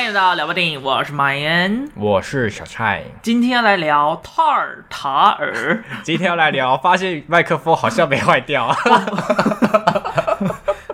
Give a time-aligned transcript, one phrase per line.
[0.00, 8.74] 欢迎来到聊吧电影，我是马岩，我是小蔡，今天要来聊塔尔塔尔， 今天要来聊，发现麦克风好像没坏掉，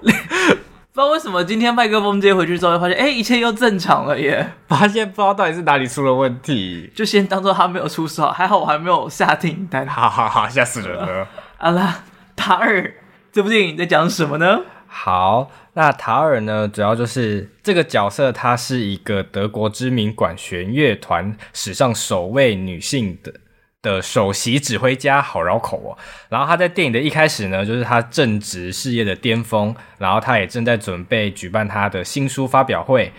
[0.03, 11.29] 不知道为什么今天麦克风接回去之后，发现哎，一切又正常了耶，发现不知道到底是哪里出了问题，就先当做他没有出事，还好我还没有下订单，好好好，吓死人了。
[11.59, 11.99] 好了，
[12.35, 12.93] 塔尔
[13.31, 14.63] 这部电影在讲什么呢？
[14.89, 16.67] 好，那塔尔呢？
[16.67, 23.35] 主要就是这个角色，她是一个德国知名管弦乐团史上首位女性的
[23.83, 25.99] 的首席指挥家，好绕口哦。
[26.29, 33.13] 然后她在电影的一开始呢，就是她正值事业的巅峰，然后她也正在准备举办她的新书发表会，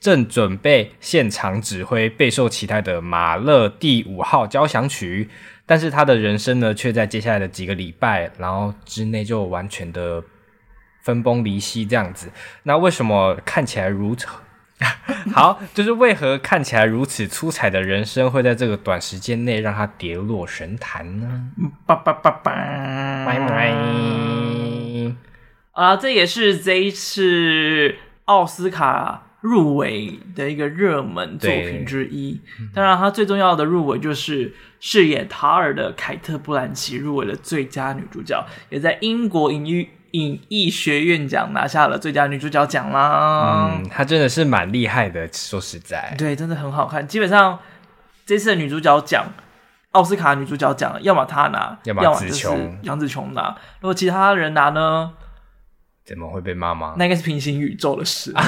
[0.00, 5.30] 正准备现场指挥备受期待的马勒第五号交响曲。
[5.64, 10.22] 但是她的人生呢，却在接下来的几个礼拜，然后之内就完全的。
[11.02, 12.30] 分崩离析这样子，
[12.64, 14.26] 那为什么看起来如此
[15.34, 15.60] 好？
[15.74, 21.50] 就是为何看起来如此出彩的人生，会在这个短时间内让他跌落神坛呢？
[21.84, 22.50] 叭叭叭叭，
[23.26, 23.74] 拜拜。
[25.72, 32.40] 啊，这也是这一次奥斯卡入围的一个热门作品之一。
[32.74, 39.90] 当然，他最重要的入围就是饰演塔尔的凯特·布兰奇入围了最佳女主角，也在英国影艺。
[40.12, 43.70] 影艺学院奖拿下了最佳女主角奖啦！
[43.72, 47.06] 嗯，她真的是蛮厉害的，说实在，对，真的很好看。
[47.06, 47.58] 基本上
[48.26, 49.26] 这次的女主角奖，
[49.92, 53.56] 奥斯卡女主角奖，要么她拿，要么就是杨紫琼拿。
[53.80, 55.12] 如果其他人拿呢？
[56.04, 56.94] 怎么会被骂吗？
[56.98, 58.34] 那应该是平行宇宙的事。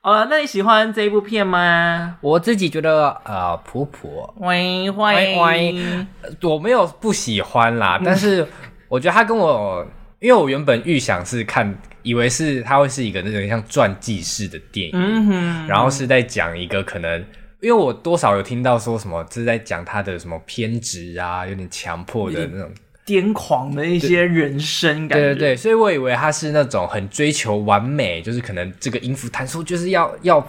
[0.00, 2.16] 好了，那你喜欢这一部片吗？
[2.20, 6.06] 我自己觉得呃，普普，喂喂喂，
[6.42, 8.46] 我没有不喜欢啦，但是。
[8.88, 9.86] 我觉得他跟我，
[10.20, 17.20] 因为我原本预想是看，以为是他会是一个那种像传记式的电影，然后是在讲一个可能，
[17.60, 22.70] 因为我多少有听到说什么，这是在讲他的什么偏执啊，有点强迫的那种
[23.04, 30.46] 癫狂的一些人生感觉，对对对，所以我以为他是那种很追求完美，就是可能这个音符弹出就是要要。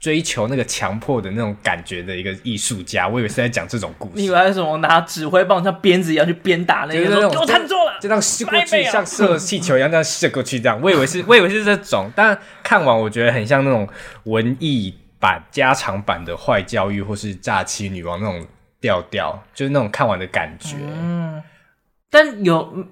[0.00, 4.12] 追求那个强迫的那种感觉的一个艺术家，我以为是在讲这种故事。
[4.14, 7.28] 你以为是什么拿指挥棒像鞭子一样去鞭打那个？
[7.28, 10.80] 给我弹错了，就这样射过去，像射气球一样这样射过去，这样。
[10.80, 12.08] 我以为是，我以为是这种。
[12.14, 13.88] 但看完我觉得很像那种
[14.24, 18.46] 文艺版、加长版的坏教育，或是诈欺女王那种
[18.80, 20.76] 调调，就是那种看完的感觉。
[20.80, 21.42] 嗯，
[22.08, 22.86] 但有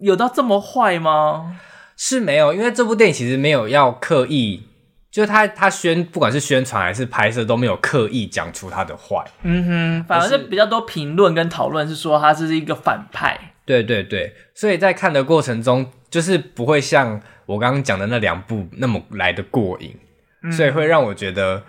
[0.00, 1.60] 有到这么坏吗？
[1.96, 4.62] 是没有，因为这部电影其实没有要刻意。
[5.10, 19.96] 就他他宣不管是宣传还是拍摄都没有刻意讲出他的坏，嗯哼，反而是比较多评论跟讨论是说他是一个反派，对对对，所以在看的过程中就是不会像我刚刚讲的那两部那么来的过瘾，
[20.42, 21.62] 嗯，所以会让我觉得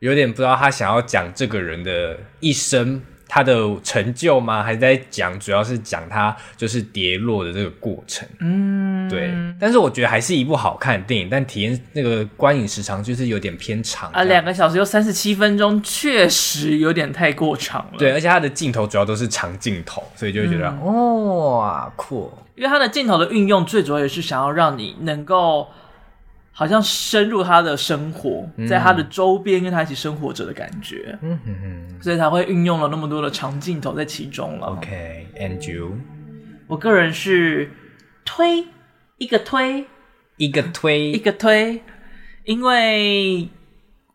[0.00, 3.02] 有点不知道他想要讲这个人的一生。
[3.34, 4.62] 他的成就吗？
[4.62, 8.28] 还是在讲，主要是讲他就是跌落的这个过程。
[8.40, 9.32] 嗯，对。
[9.58, 17.92] 但是我觉得还是一部好看的电影，但体验那个观影时长就是有点偏长啊，两个小时又三十七分钟，确实有点太过长了。
[17.96, 22.30] 对，而且它的镜头主要都是长镜头，所以就会觉得、嗯、哇酷。
[22.54, 25.66] 因为它的镜头的运用最主要也是想要让你能够。
[26.54, 34.66] 好像深入他的生活，在他的周边跟他一起生活着的感觉，嗯哼哼，所以才会运用了那么多的长镜头在其中了。
[34.66, 35.96] OK，and you？
[36.66, 37.70] 我个人是
[38.26, 38.66] 推
[39.16, 39.86] 一个推
[40.36, 41.82] 一个推一个推，
[42.44, 43.48] 因为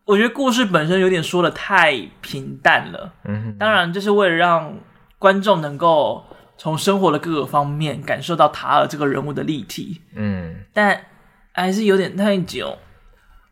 [0.04, 3.14] 我觉得故事本身有点说的太平淡了。
[3.24, 4.78] 嗯哼，当然就是为了让
[5.18, 6.24] 观众能够
[6.56, 10.00] 从生活的各个方面感受到塔尔这个人物的立体。
[10.14, 11.00] 嗯，但。
[11.60, 12.76] 还是有点太久，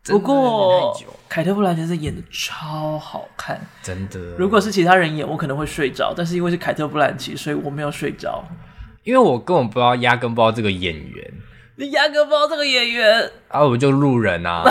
[0.05, 0.97] 不过
[1.27, 4.17] 凯特·布兰奇演的超好看，真的。
[4.37, 8.43] 如果是其他人演，我可能会睡着，但是因为是凯特·布兰奇，所以我没有睡着。
[9.03, 11.33] 因为我根本不知道，压根不知道这个演员。
[11.75, 13.61] 你压根不知道这个演员啊？
[13.63, 14.63] 我就路人啊，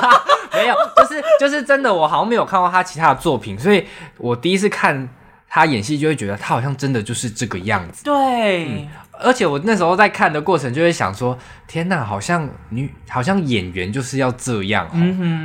[0.52, 3.86] 没有，就是就是真的，我好像没有看过他其他的作品，所以
[4.18, 5.08] 我第一次看
[5.48, 8.04] 他演戏，就会觉得他好像真的就是这个样子。
[8.04, 8.66] 对。
[8.66, 8.88] 嗯
[9.22, 14.88] 而且我那时候在看的过程，就会想说：天哪，好像女，好像演员就是要这样，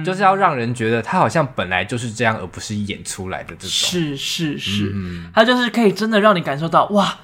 [0.04, 3.70] 就是要让人觉得他好像本来就是这样，而不是演出来的这种。
[3.70, 7.16] 是是是，嗯，他就是可以真的让你感受到，哇，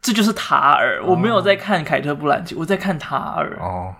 [0.00, 1.00] 这就是塔尔。
[1.02, 3.56] 哦，我没有在看凯特·布兰奇，我在看塔尔。
[3.60, 3.94] 哦，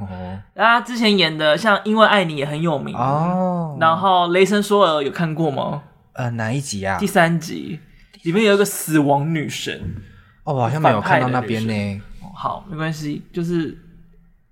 [0.54, 3.76] 他之前演的像《因为爱你》也很有名哦。
[3.80, 5.82] 然后《雷神索尔》有看过吗？
[6.14, 6.98] 呃，哪一集啊？
[6.98, 7.80] 第三集，
[8.22, 10.02] 里面有一个死亡女神。
[10.44, 12.02] 哦，我好像没有看到那边呢。
[12.34, 13.76] 好，没关系，就是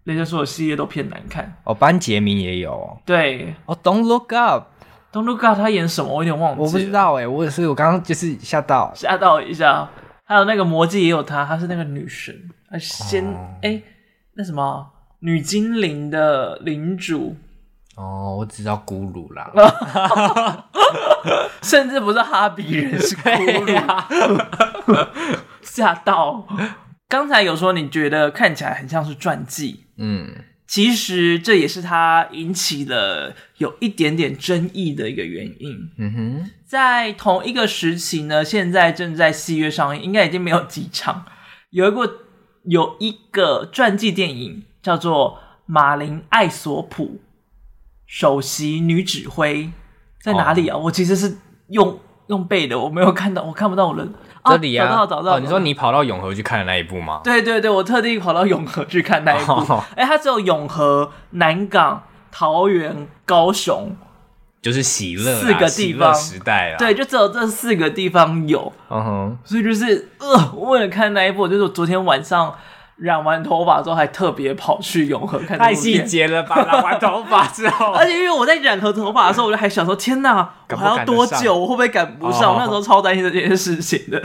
[0.05, 1.53] 雷神所有系列都偏难看。
[1.65, 2.99] 哦，班杰明也有。
[3.05, 6.13] 对，哦，Don't Look Up，Don't Look Up，他演什么？
[6.13, 6.61] 我有点忘记。
[6.61, 9.89] 我不知道哎，我也是，我刚刚就是吓到，吓到一下。
[10.25, 12.33] 还有那个魔戒也有他，他是那个女神，
[12.79, 13.27] 先
[13.63, 13.81] 哎、哦，
[14.35, 14.87] 那什么
[15.19, 17.35] 女精灵的领主。
[17.97, 19.51] 哦，我只知道咕噜啦，
[21.63, 25.37] 甚至不是哈比人，是咕噜，
[25.73, 26.47] 吓到。
[27.09, 30.33] 刚才有说你觉得看起来很像是传记，嗯，
[30.67, 35.91] 其实这也是他引起了有一点点争议的一个原因。
[35.99, 41.25] 嗯哼，在同一个时期呢，现在正在戏院上映，应该已经没有几场。
[41.71, 42.13] 有一个
[42.65, 47.05] 有一个传记电影叫做《马林艾索普》。
[48.13, 49.71] 首席女指挥
[50.21, 50.77] 在哪里啊？
[50.77, 51.39] 哦、我其实是
[51.69, 51.97] 用
[52.31, 54.15] 用背的，我没有看到，我看不到人。
[54.45, 55.41] 这里啊，找到找到、哦。
[55.41, 57.21] 你说你跑到永和去看的那一部吗？
[57.23, 59.53] 对对对，我特地跑到永和去看那一部。
[59.97, 63.95] 哎、它只有永和、南港、桃园、高雄，
[64.63, 66.79] 就是喜乐四个地方时代啊。
[66.79, 68.73] 对，就只有这四个地方有。
[68.89, 72.55] 嗯哼，所以就是呃，为了看那一部，就是我昨天晚上。
[73.01, 75.59] 染完头发之后，还特别跑去永和看。
[75.59, 76.57] 太细节了吧！
[76.71, 81.57] 染完头发之后，而且因为我在染头头发的时候，我就还想说：天哪，我还要多久？
[81.57, 82.53] 我会不会赶不上？
[82.53, 84.23] 我那时候超担心这件事情的。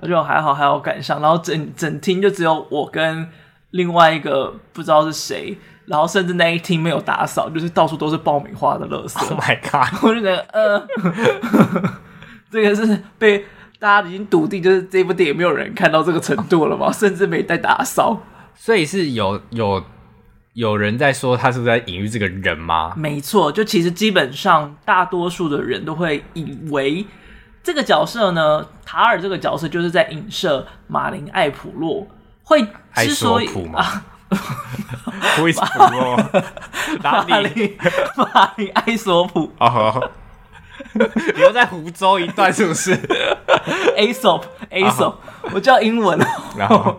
[0.00, 1.20] 我觉得还好，还好赶上。
[1.20, 3.28] 然后整整厅就只有我跟
[3.70, 9.18] 另外一个不知道是谁，然后甚至那一厅没有打扫，就是到处都是爆米花的垃圾。
[9.28, 9.92] Oh my god！
[10.04, 10.86] 我就觉得，呃，
[12.50, 13.44] 这个是被。
[13.78, 16.90] 大家已经笃定，就是这部电影没有人看到这个程度了吗？
[16.92, 18.22] 甚至没在打扫，
[18.54, 19.84] 所以是有有
[20.54, 22.92] 有人在说他是不是在隐喻这个人吗？
[22.96, 27.04] 没错，就其实基本上大多数的人都会以为
[27.62, 32.06] 这个角色呢，塔尔这个角色就是在影射马林艾普洛。
[32.46, 32.62] 会
[32.96, 36.16] 之所以啊， 普洛
[37.02, 37.74] 马林
[38.14, 39.50] 马林艾索普
[41.36, 42.96] 留在湖州一段是不是？
[43.96, 45.16] Aesop，Aesop，
[45.52, 46.26] 我叫英文哦。
[46.56, 46.96] 然后，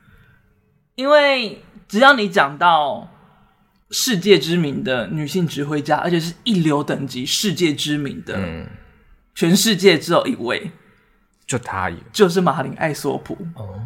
[0.96, 3.08] 因为只要你讲到
[3.90, 8.68] 世界知名的女性指挥家，而且是一流等级、世界知名的，嗯，
[9.34, 10.70] 全世界只有一位，
[11.46, 13.34] 就她一个，就是马林艾索普。
[13.54, 13.80] 哦，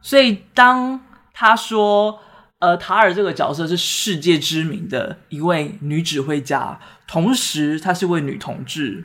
[0.00, 1.00] 所以当
[1.32, 2.20] 他说。
[2.62, 6.78] 呃，塔尔这个角色是世界知名的一位女指挥家，
[7.08, 9.04] 同时她是位女同志，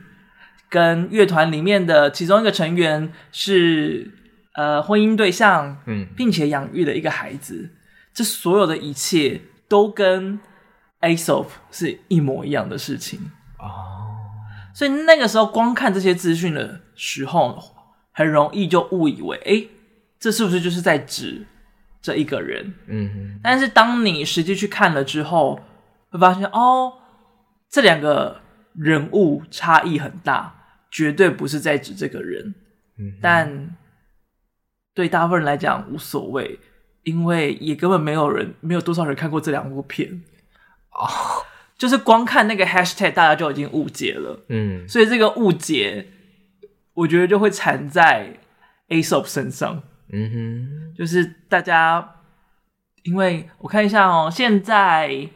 [0.70, 4.12] 跟乐团里面的其中一个成员是
[4.54, 7.72] 呃婚姻对象，嗯，并且养育了一个孩子，
[8.14, 10.40] 这所有的一切都跟
[11.02, 13.66] Aesop 是一模一样的事情哦。
[14.76, 17.58] 所以那个时候光看这些资讯的时候，
[18.12, 19.68] 很容易就误以为，诶，
[20.20, 21.48] 这是不是就是在指？
[22.08, 23.10] 这一个人，嗯。
[23.10, 25.60] 哼，但是当你实际去看了之后，
[26.10, 26.94] 会发现哦，
[27.70, 28.40] 这两个
[28.74, 30.56] 人物差异很大，
[30.90, 32.56] 绝对不是在指这个人，
[32.98, 33.76] 嗯，但
[34.94, 36.58] 对大部分人来讲无所谓，
[37.04, 40.24] 因为也根本没有人，没有多少人看过这两部片，
[40.92, 41.44] 哦，
[41.78, 46.08] 就是光看那个 hashtag，大家就已经误解了，嗯，所以这个误解，
[46.94, 48.38] 我觉得就会缠在
[48.88, 49.84] Aesop 身上。
[50.12, 52.16] 嗯哼，就是大家，
[53.04, 55.30] 因为我看一下哦，现在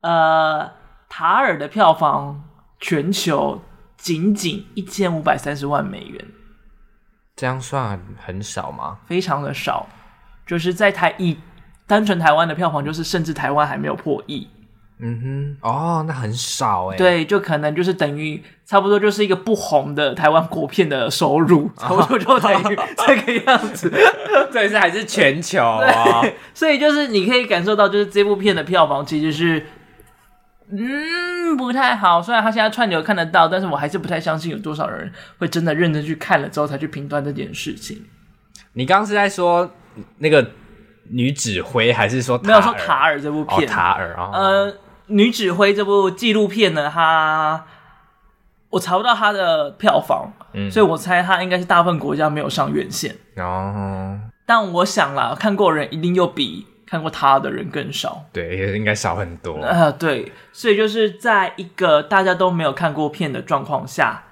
[0.00, 0.70] 呃，
[1.08, 2.44] 塔尔的票房
[2.78, 3.60] 全球
[3.96, 6.24] 仅仅一千五百三十万美元，
[7.34, 8.98] 这样算很少吗？
[9.06, 9.88] 非常的少，
[10.46, 11.36] 就是在台一
[11.86, 14.48] 单纯台湾的票房，就是甚至台湾还没有破亿。
[15.00, 16.96] 嗯哼，哦，那很少哎。
[16.96, 23.88] 对，就可能就是等于差不多就是一个不红的台湾国片的收入， 差不多就等于这个样子。
[24.52, 26.20] 这是还是全球啊，
[26.52, 29.66] 所以就是你可以感受到，就是这部片的票房其实是
[30.72, 32.20] 嗯不太好。
[32.20, 38.04] 虽然他现在串流看得到，但是我还是不太相信有多少人会真的认真去看了之后才去评断这件事情。
[38.72, 39.70] 你刚刚是在说
[40.18, 40.44] 那个
[41.10, 43.62] 女指挥，还是说没有说塔尔这部片？
[43.62, 44.74] 哦、塔尔啊，呃。
[45.08, 47.66] 女指挥这部纪录片呢，它
[48.70, 54.20] 我查不到它的票房，嗯，所以我猜它应该是大部分国家没有上院线哦。
[54.46, 59.92] 但我想啦，看过人一定又比看过他的人更少，对，也应该少很多啊，呃。
[59.92, 64.24] 对，所以就是在一个大家都没有看过片的状况下，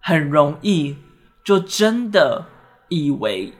[0.00, 0.96] 很容易
[1.44, 2.46] 就真的
[2.88, 3.52] 以为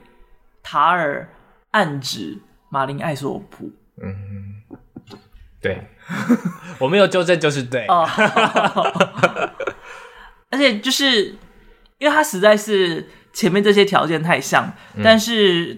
[0.61, 1.29] 塔尔
[1.71, 2.39] 暗指
[2.69, 4.58] 马林艾索普，嗯。
[5.61, 5.81] 对，
[6.79, 7.85] 我没有纠正就是对。
[7.87, 8.07] 哦，
[10.51, 11.35] 而且就是
[11.97, 15.77] 因为他实在是前面这些条件太像，嗯、但是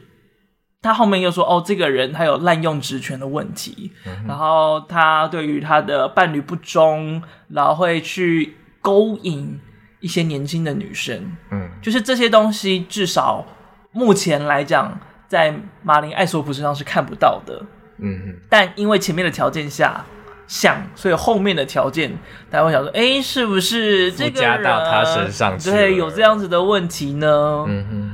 [0.81, 9.59] 他后面又说哦，这个人他有滥用职权的问题，嗯、然后他对于他的伴侣不忠，然后会去勾引
[9.99, 13.45] 一些年轻的女生，嗯，就是这些东西，至少
[13.91, 17.63] 目前来讲，在马林艾索普身上是看不到的，
[17.97, 20.05] 嗯哼，但因为前面的条件下
[20.47, 22.11] 像，所以后面的条件
[22.49, 27.65] 大家会想说，哎，是不是这个加到他身上对有这样子的问题呢？
[27.67, 28.11] 嗯哼。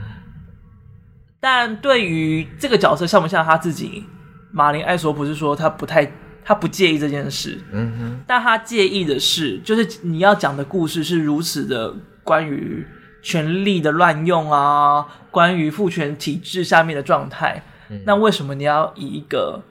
[1.40, 4.04] 但对于这个角色像不像他自己，
[4.52, 6.12] 马林艾索普是说他不太，
[6.44, 7.60] 他不介意这件事。
[7.72, 8.20] 嗯哼。
[8.28, 11.94] 但他介意的是，就是你要讲的故事是如此的
[12.24, 12.86] 关于
[13.22, 17.64] 权力的乱用啊，关于父权体制下面的状态。
[17.90, 18.04] 嗯。
[18.06, 19.64] 那为什么你要以一个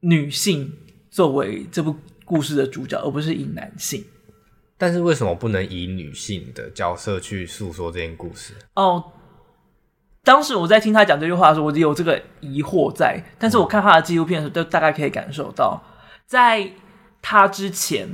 [0.00, 0.72] 女性
[1.10, 4.04] 作为这部故事的主角，而不是以男性？
[4.76, 8.54] 但是为什么不能以女性的角色去诉说这件故事？
[8.74, 9.04] 哦。
[10.26, 13.22] 当时我在听他讲这句话的时候，我就有这个疑惑在。
[13.38, 15.78] 但是我看他的纪录片的时候，就大概可以感受到，
[16.24, 16.66] 在
[17.20, 18.08] 他之前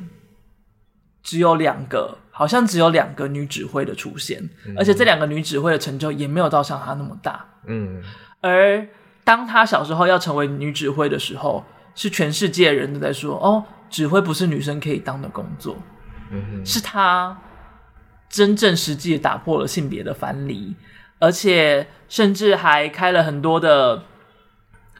[1.22, 7.49] 只有两个，好像只有两个女指挥的出现，嗯、而且这两个女指挥的成就也没有到像他那么大。
[7.68, 8.02] 嗯。
[8.40, 8.84] 而
[9.30, 15.76] 当他小时候要成为女指挥的时候，是全世界人都在说：“哦，指挥不是女生可以当的工作。”
[16.32, 16.66] 嗯。
[16.66, 17.38] 是他
[18.28, 20.75] 真正实际打破了性别的藩篱。
[21.20, 24.02] 而且甚至还开了很多的，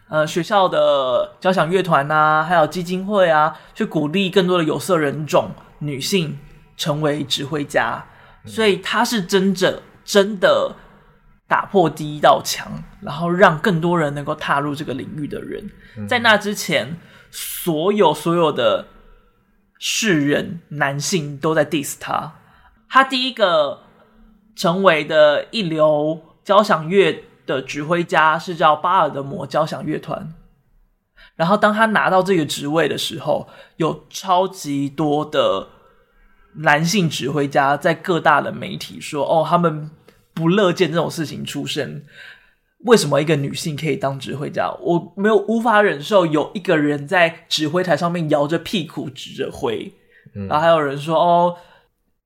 [0.09, 6.39] 呃，学校的交响乐团呐，还有基金会啊，去鼓励更多的有色人种女性
[6.77, 8.05] 成为指挥家。
[8.45, 10.77] 所以他是真正真的
[11.51, 15.69] 打破第一道墙，然后让更多人能够踏入这个领域的人。
[16.09, 16.97] 在那之前，
[17.31, 18.87] 所有所有的
[19.79, 22.35] 世人男性都在 diss 他。
[22.89, 23.81] 他第一个。
[24.57, 30.35] 成为的一流交响乐的指挥家是叫巴尔的摩交响乐团，
[31.37, 35.69] 然后当他拿到这个职位的时候，有超级多的
[36.57, 39.91] 男性指挥家在各大的媒体说：“哦，他们
[40.41, 42.03] 不乐见这种事情出生。
[42.87, 44.73] 为什么一个女性可以当指挥家？
[44.81, 49.93] 我没有无法忍受有一个人在指挥台上面摇着屁股指着挥。”
[50.49, 51.57] 然后还有人说：“哦。”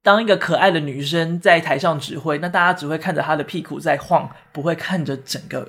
[0.05, 5.67] 当一个可爱的女生在台上指挥，那大家只会看着她的屁股在晃，不会看着整个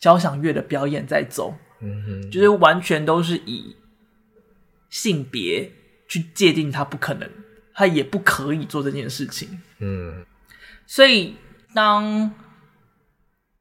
[0.00, 1.54] 交响乐的表演在走。
[1.80, 3.76] 嗯哼，就是完全都是以
[4.90, 5.70] 性别
[6.08, 7.30] 去界定她不可能，
[7.72, 9.60] 她也不可以做这件事情。
[9.78, 10.26] 嗯，
[10.84, 11.36] 所以
[11.76, 12.32] 当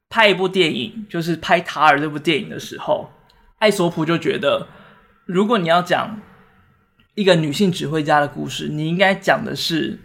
[0.10, 3.12] 拍一部电影，就是拍《塔尔》这部电影的时候，
[3.60, 4.70] 艾索普就觉得，
[5.26, 6.22] 如果你要讲
[7.16, 10.00] 一个女性指挥家的故事，你应该讲的是。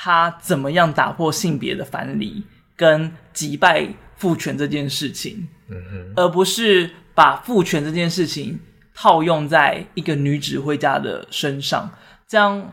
[0.00, 2.44] 她怎么样打破性别的藩篱，
[2.76, 8.60] 跟击败父权这件事情，嗯，而不是把父权这件事情
[8.94, 11.90] 套用在一个女指挥家的身上，
[12.28, 12.72] 这样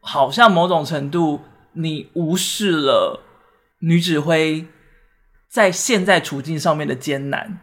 [0.00, 1.40] 好像某种程度
[1.72, 3.22] 你无视了
[3.80, 4.66] 女指挥
[5.48, 7.58] 在现在处境上面的艰难，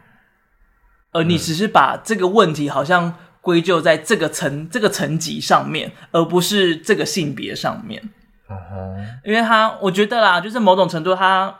[1.12, 8.09] 而你只是把这个问题好像归咎在这个层这个层级上面，而不是这个性别上面。
[8.50, 9.05] Uh.
[9.25, 11.59] 因为他我觉得啦，就是某种程度，他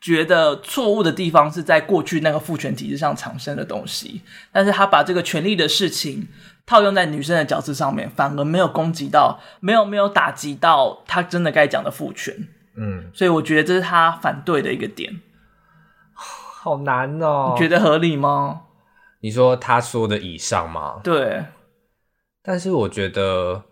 [0.00, 6.26] 觉得错误的地方是在过去那个父权体制上产生的东西，但是他把这个权力的事情
[6.66, 12.48] 套用在女生的角色上面，反而没有攻击到，没有没有打击到他真的该讲的父权。
[12.76, 15.20] 嗯，所以我觉得这是他反对的一个点。
[16.14, 18.62] 好难哦，你觉得合理吗？
[19.20, 21.00] 你说他说的以上吗？
[21.04, 21.44] 对，
[22.42, 23.64] 但是我觉得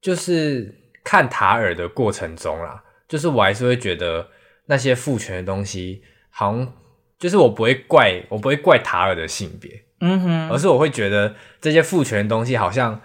[0.00, 0.82] 就是。
[1.06, 4.26] 看塔尔的过程中啦，就是我还是会觉得
[4.64, 6.72] 那些父权的东西，好像
[7.16, 13.00] 就是我不会怪，我不会怪塔尔的性别，嗯哼，而是我会觉得这些父权的东西好像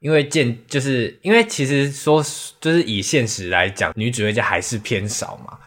[0.00, 2.22] 因为见，就是因为其实说
[2.60, 5.58] 就是以现实来讲，女指挥家还是偏少嘛，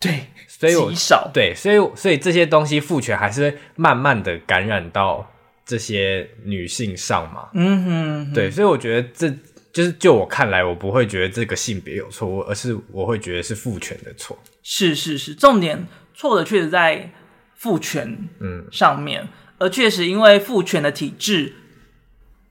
[0.00, 5.30] 对，所以我极少，对，所以所以这些东西父权还是会慢慢的感染到
[5.64, 9.34] 这些女性上嘛，嗯哼，对，所以我觉得这。
[9.70, 14.36] 就是就我看来，我不会觉得这个性别有错误，而是我会觉得是父权的错。
[14.62, 17.12] 是是是，重点错的确实在
[17.54, 21.52] 父权嗯上面，嗯、而确实因为父权的体制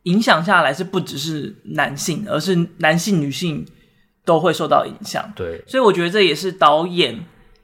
[0.07, 3.65] 影响下来，是不只是男性，而是男性、女性
[4.25, 5.31] 都会受到影响。
[5.35, 7.23] 对，所以我觉得这也是导演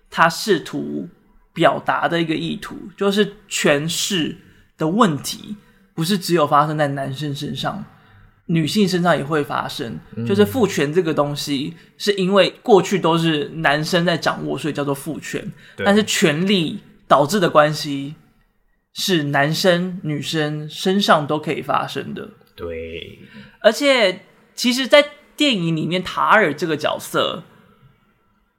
[0.10, 1.08] 他试图
[1.54, 4.38] 表达的一个意图，就是权势
[4.78, 5.56] 的问题
[5.96, 7.84] 不是只有发生在男生身上。
[8.48, 9.98] 女性身上也会发生，
[10.28, 15.42] 就是父权这个东西，是因为过去都是男生在掌握，所以叫做父权。
[15.78, 18.14] 但是权力导致的关系
[18.94, 22.30] 是男生女生身上都可以发生的。
[22.56, 23.20] 对，
[23.60, 24.22] 而且
[24.54, 25.04] 其实，在
[25.36, 27.44] 电影里面，塔尔这个角色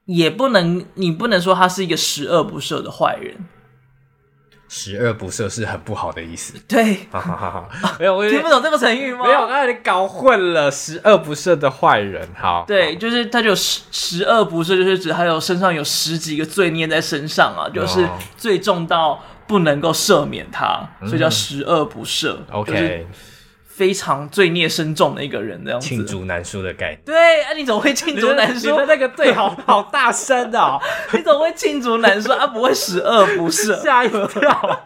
[0.07, 3.37] 也不能，你不能说他是一个十恶不赦的坏人。
[4.67, 6.59] 十恶不赦是很不好的意思。
[6.67, 7.69] 对，好
[8.01, 9.25] 没有，我听不懂这个成语吗？
[9.25, 10.69] 没有，刚才你搞混了。
[10.69, 22.37] 十恶不赦的坏人，好，对，就是他就十十恶不赦，就是指他有身上有十几个罪孽在身上啊，就是最重到不能够赦免他，嗯、所以叫十恶不赦。
[22.51, 23.07] OK。
[23.67, 25.89] 非常罪孽深重的一个人，这样子。
[25.89, 27.01] 罄竹难书的概念。
[27.05, 28.71] 对，啊，你怎么会罄竹难书？
[28.71, 30.79] 你的那个对，好好大声啊！
[31.13, 32.31] 你怎么会罄竹难书？
[32.31, 33.75] 啊，不会十恶不赦？
[33.83, 34.81] 吓一跳。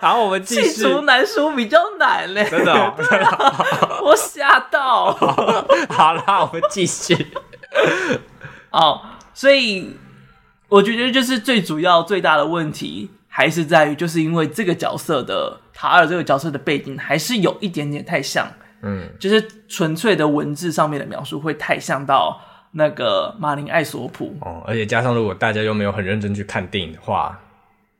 [0.00, 0.84] 好，我们继续。
[0.84, 2.94] 罄竹难书比较难嘞，真的，哦。
[4.02, 5.12] 我吓到。
[5.92, 7.14] 好了，我们继续。
[8.72, 9.02] 哦，
[9.34, 9.94] 所以
[10.70, 15.60] 我觉得就是最主要、最大的问题，还是在于，就是因为这个角色的。
[15.80, 18.44] 塔尔这个角色的背景还是有一点点太像，
[18.82, 22.36] 嗯，就是纯粹的文字上面的描述会太像到
[22.72, 24.36] 那个马林艾索普。
[24.40, 27.38] 哦，而且加上如果大家又没有很认真去看电影的话，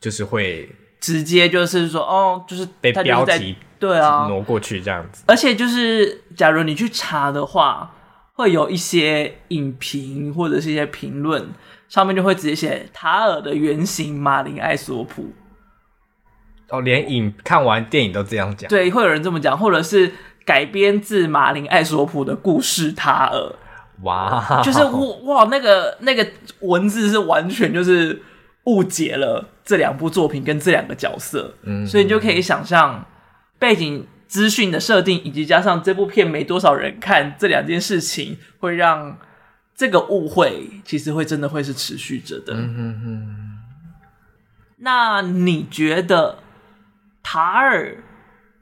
[0.00, 0.68] 就是会
[0.98, 4.26] 直接就是说哦，就是被标题对啊。
[4.28, 7.94] 挪过去这样子，而且就是假如你去查的话，
[8.32, 11.48] 会有一些影评或者是一些评论
[11.88, 15.32] 上面就会直接写塔尔的原型马林埃索普。
[16.70, 20.12] 哦，连影看完电影都这样讲，对，会有人这么讲，或者是
[20.44, 23.38] 改编自马林艾索普的故事《塔尔》。
[24.02, 24.84] 哇，就是
[25.24, 26.24] 哇，那个那个
[26.60, 28.22] 文字是完全就是
[28.64, 33.04] 误解了这两部作品跟这两个角色，嗯，所以你就可以想象
[33.58, 39.18] 背景资讯的设定，以及加上这部片没多少人看，这两件事情会让
[39.78, 42.52] 这个误会其实会真的会是持续着的。
[42.54, 43.58] 嗯哼哼，
[44.78, 46.40] 那你觉得？
[47.30, 48.02] 塔尔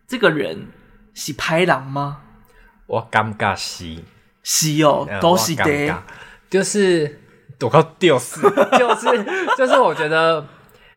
[0.09, 0.67] 这个人
[1.15, 2.23] 是拍狼吗？
[2.87, 3.97] 我感觉是，
[4.43, 6.03] 是哦，都是的，
[6.51, 7.21] 就是
[7.59, 8.41] 多靠丢死，
[8.77, 9.25] 就是
[9.57, 10.45] 就是我觉得，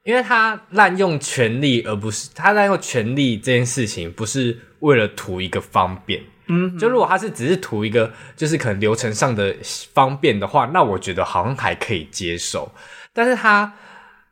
[0.03, 6.23] 因为他滥用权力，而不是他滥用权力这件事情，不是为了图一个方便。
[6.49, 9.55] 嗯，就如果他是只是图一个，就是可能流程上的
[9.93, 12.71] 方便的话，那我觉得好像还可以接受。
[13.13, 13.73] 但是他。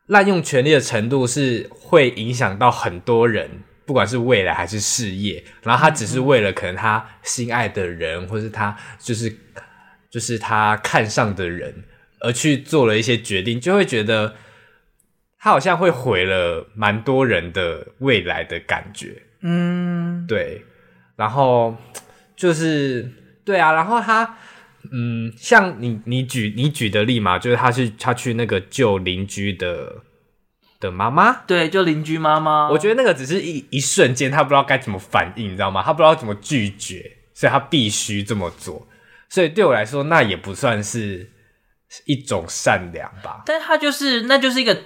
[0.08, 5.44] 滥用权力的程度是会影响到很多人，不管是未来还是事业。
[5.64, 9.30] 然后他只是为了可能他心爱的人，或是他就是
[10.10, 11.84] 就是他看上的人
[12.22, 14.36] 而去做了一些决定，就会觉得
[15.38, 19.22] 他好像会毁了蛮多人的未来的感觉。
[19.42, 20.64] 嗯，对。
[21.18, 21.76] 然后
[22.38, 23.12] 就是
[23.44, 24.38] 对啊，然后他。
[24.90, 29.96] 嗯，像你你举你举的例嘛，就是他去他去那个救邻居的
[30.80, 32.70] 的妈妈，对，救邻居妈妈。
[32.70, 35.84] 我觉得那个只是一一瞬间，他不知道该怎么反应，你知道吗？
[35.84, 38.88] 他不知道怎么拒绝，所以他必须这么做。
[39.28, 41.30] 所以对我来说，那也不算是
[42.06, 43.44] 一种善良吧。
[43.46, 44.84] 但他就是，那就是一个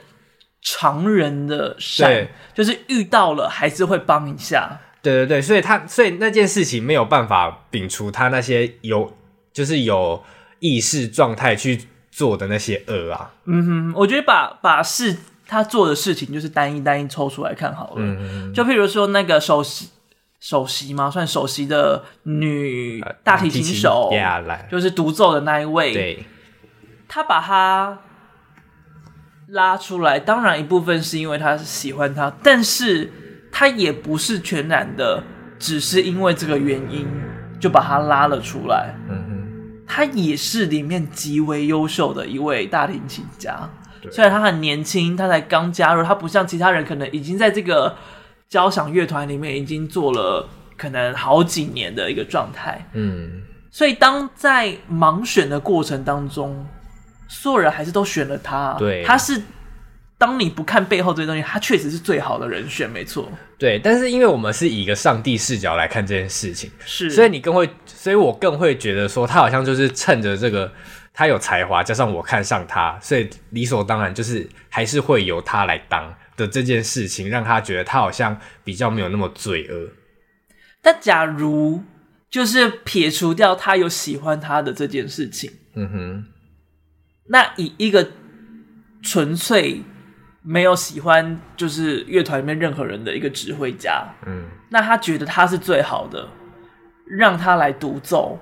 [0.64, 4.82] 常人的善，就是遇到了还是会帮一下。
[5.02, 9.16] 对对对，所以他所以那件事情没有办法摒除他那些有。
[9.54, 10.24] 就是有
[10.60, 15.14] 意识状态去做的那些恶啊，嗯哼，我觉得把把事
[15.46, 19.90] 他做的事情就是单一单一抽出来看好了，就譬如说那个首席
[20.40, 24.10] 首席嘛，算首席的女大提琴手，
[24.72, 26.26] 就是独奏的那一位，对，
[27.10, 28.00] 他把他
[29.48, 33.12] 拉出来，当然一部分是因为他喜欢他，但是
[33.52, 35.24] 他也不是全然的，
[35.60, 37.06] 只是因为这个原因
[37.60, 39.30] 就把他拉了出来，嗯。
[39.94, 43.70] 他也是里面极为优秀的一位大提琴家，
[44.02, 47.94] 对虽然他很年轻，他才刚加入，他不像其他人可能已经在这个
[48.48, 52.88] 交响乐团里面已经做了可能好几年的一个状态。
[52.94, 56.66] 嗯，所以当在盲选的过程当中，
[57.28, 58.74] 所有人还是都选了他。
[58.80, 59.42] 对，他是
[60.22, 63.28] 当你不看背后这些东西，他确实是最好的人选，没错。
[63.58, 67.68] 对，但是因为我们是以一个上帝视角来看这件事情，是，所以你更会。
[67.88, 70.72] 所以我更会觉得说，他好像就是趁着这个
[71.12, 79.90] 他有才华，加上我看上他，所以理所当然就是还是会由他来当的这件事情，让他觉得他好像比较没有那么罪恶。
[80.84, 81.84] 但假如
[82.30, 86.26] 就是撇除掉他有喜欢他的这件事情，嗯哼，
[87.30, 88.12] 那以一个
[89.02, 89.82] 纯粹
[90.42, 96.28] 没有喜欢就是乐团里面任何人的一个指挥家，嗯，那他觉得他是最好的。
[97.04, 98.40] 让他来独奏，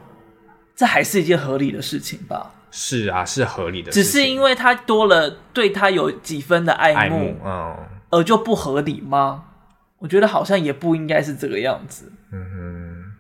[0.75, 2.51] 这还是一件合理的事情吧？
[2.69, 7.75] 是啊，是合理的，只是因为他多了对他有几分的爱慕，嗯，
[8.11, 9.45] 而就不合理吗？
[9.97, 12.13] 我觉得好像也不应该是这个样子。
[12.31, 13.11] 嗯哼，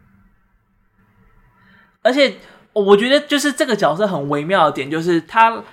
[2.03, 2.35] 而且
[2.71, 5.63] 我觉得就是这个角色很微妙的点，就是他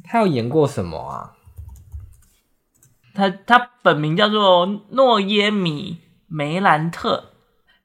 [0.04, 1.33] 她有演过什么啊？
[3.14, 7.30] 她她本名叫做诺耶米梅兰特。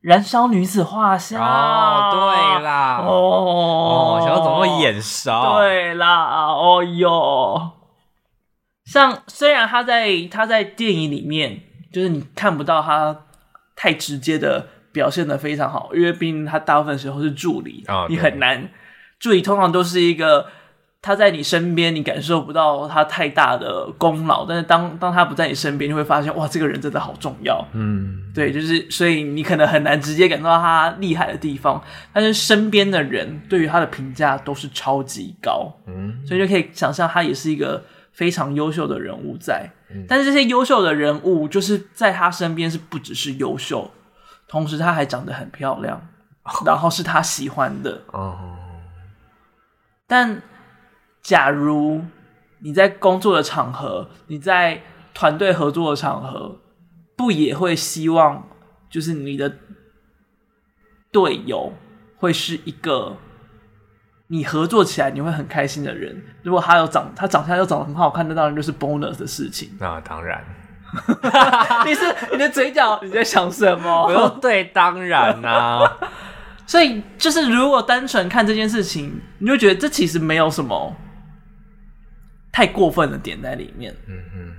[0.02, 5.58] 燃烧女子画像哦，对啦，哦哦，想要怎么眼熟？
[5.58, 7.72] 对啦，哦哟，
[8.86, 13.26] 像虽然他在他在电影里面，就是你看不到他
[13.76, 18.72] 太直接的表现的非常好，因为毕竟他大部分时候是助理，哦、你很难，
[19.20, 20.46] 助理通常都是一个。
[21.01, 27.65] 他在你身边，你感受不到他太大的功劳，但是当当他不在你身边，你会发现哇，这个人真的好重要。
[27.71, 31.81] 嗯，对，就是所以你可能很难直接感受到他厉害的地方，
[32.12, 35.71] 但是身边的人对于他的评价都是超级高。
[35.88, 37.81] 嗯，所以就可以想象他也是一个
[38.12, 39.69] 非常优秀的人物在。
[39.89, 43.89] 嗯，但是这些优秀的人物就是在他身边是不只是优秀，
[44.49, 46.05] 同时他还长得很漂亮，
[46.65, 48.01] 然后是他喜欢的。
[48.12, 48.38] 哦，
[50.05, 50.41] 但。
[51.21, 52.01] 假如
[52.60, 54.82] 你在工作的场合，你在
[55.13, 56.60] 团队合作的场合，
[57.15, 58.47] 不也会希望
[58.89, 59.53] 就是你的
[61.12, 61.73] 队友
[62.17, 63.17] 会是一个
[64.27, 66.23] 你合作起来你会很开心的人？
[66.43, 69.75] 如果他有长他长相又长得很好看，那当然就是 bonus 的事情。
[69.79, 70.43] 那当然，
[71.86, 74.03] 你是你的嘴角你在想什么？
[74.08, 75.97] 我说对，当然啊。
[76.65, 80.95] 所以就是如果单纯看这件事情，你就觉得这其实没有什么。
[82.60, 83.95] 太过分的点在里面。
[84.06, 84.54] 嗯嗯，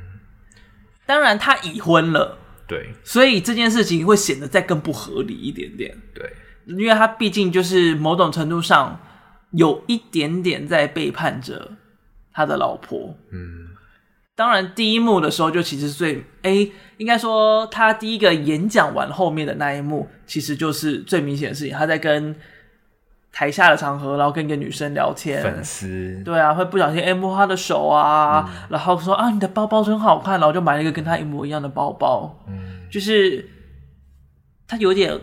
[1.05, 5.95] 当然他已婚了，对，所以这件事情会显得再更不合理一点点。
[6.15, 6.33] 对，
[6.65, 8.99] 因为他毕竟就是某种程度上
[9.51, 11.73] 有一点点在背叛着
[12.33, 13.15] 他的老婆。
[13.31, 13.69] 嗯，
[14.35, 22.35] 当然第一幕的时候就其实最哎、欸，应该说他第一个演讲完后面的那一幕，其实就是最明显的事情，他在跟。
[23.33, 26.21] 台下的场合，然后跟一个女生聊天，粉丝。
[26.25, 33.49] 对啊，会不小心哎摸她的手啊，嗯、然后说啊你的包包真好看，然后就买了一个跟她一模一样的包包，嗯，就是
[34.67, 35.17] 他有点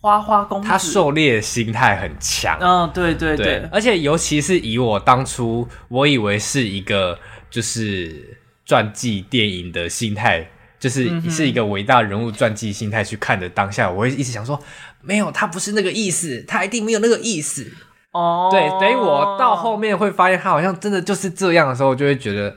[0.00, 10.48] 花花公子，他狩猎心态很强，嗯，对对对，对，而且尤其是以我当初我以为是一个就是传记电影的心态。
[10.80, 14.56] 就是是一个伟大人物传记心态去看的当下，我会一直想说，
[15.02, 17.70] 没有，他不是那个意思，他一定没有那个意思。
[18.12, 22.50] 哦，对，等于我到后面会发现他好像真的就是这样的时候，我就会觉得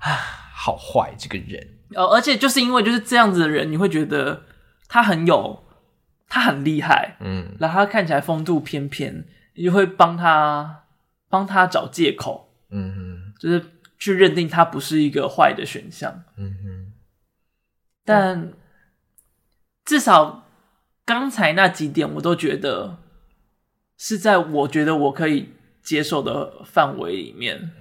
[0.00, 0.10] 啊，
[0.54, 1.66] 好坏这个人。
[1.94, 4.42] 哦，而且就是因为就是这样子的人，你会觉得
[4.88, 5.64] 他很有，
[6.28, 9.24] 他很厉害，嗯，然后他看起来风度翩翩，
[9.54, 10.84] 你就会帮他
[11.30, 13.64] 帮他找借口，嗯哼，就是
[13.98, 16.92] 去认定他不是一个坏的选项，嗯哼。
[18.04, 18.52] 但
[19.84, 20.47] 至少
[21.08, 22.98] 刚才那几点，我都觉得
[23.96, 27.72] 是在我觉得我可以接受的范围里面。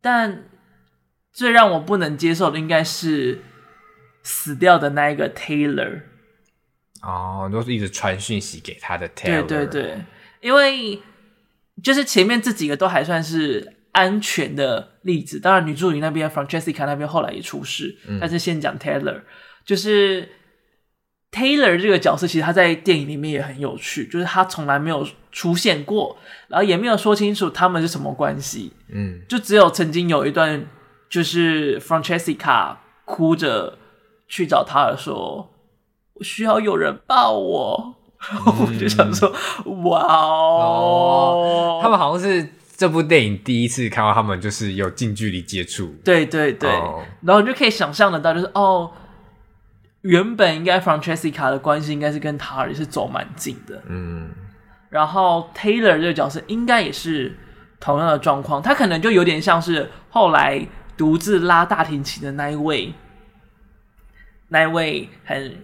[0.00, 0.42] 但
[1.32, 3.42] 最让我不能接受的，应该是
[4.24, 6.02] 死掉的那一个 Taylor。
[7.02, 9.46] 哦，都是一直传讯息给他的 Taylor。
[9.46, 10.04] 对对对，
[10.40, 11.00] 因为
[11.80, 13.76] 就是前面这几个都还算是。
[13.90, 19.22] 安全的例子，当然女助理那边，Francesca 那边后来也出事，嗯、但是先讲 Taylor，
[19.64, 20.28] 就是
[21.30, 26.16] Taylor 这个角色，其实他在电影里面也很有趣，就是他从来没有出现过，
[26.48, 30.66] 然后也没有说清楚他们是什么关系，嗯，就只有曾经有一段，
[31.08, 33.78] 就是 Francesca 哭着
[34.26, 35.50] 去找他说，
[36.14, 37.94] 我需要有人抱我，
[38.30, 39.32] 然 后我就想说，
[39.66, 42.48] 嗯、哇哦，哦，他们好像是。
[42.78, 47.00] 这部电影第一次看到他们就是有近距离接触，对对对，oh.
[47.22, 48.88] 然后你就可以想象得到，就是哦，
[50.02, 54.30] 原本应该 Francesca 的关系应该是跟塔尔是走蛮近的，嗯，
[54.90, 57.36] 然后 Taylor 这个角色应该也是
[57.80, 62.94] 同样的状况，他可能就有点像是后来独自拉大提琴的那一位，
[64.48, 65.56] 那一位很。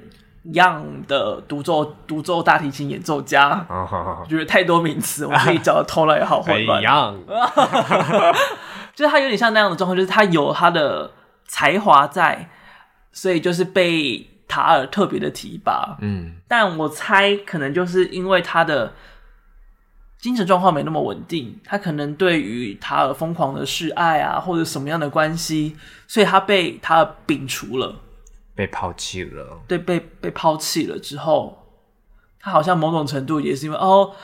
[0.53, 6.83] Young 的独奏独奏大提琴演奏家，哦、好好好就是太多名词，我可以找的头脑也好混乱。
[6.85, 7.17] Young，
[8.95, 11.11] 就是他有点像那样的状况，就是他有他的
[11.47, 12.51] 才华在，
[13.15, 15.97] 所以就是被塔尔特别的提拔。
[16.03, 18.93] 嗯，但我猜可能就是因为他的
[20.19, 27.97] 精神状况没那么稳定，他可能对于塔尔疯狂的示爱啊，或者什么样的关系，所以他被塔尔摒除了，
[28.55, 29.63] 被抛弃了。
[29.67, 31.67] 对，被被抛弃了之后，
[32.39, 34.15] 他好像某种程度也是因为哦。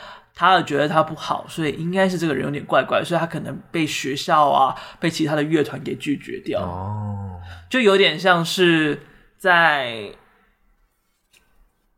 [0.41, 6.63] 塔尔觉得他不好，所以应该是这个人有点怪怪，所以他可能被学校啊，被其他的乐团给拒绝掉。
[6.63, 9.03] 哦，就有点像是
[9.37, 10.15] 在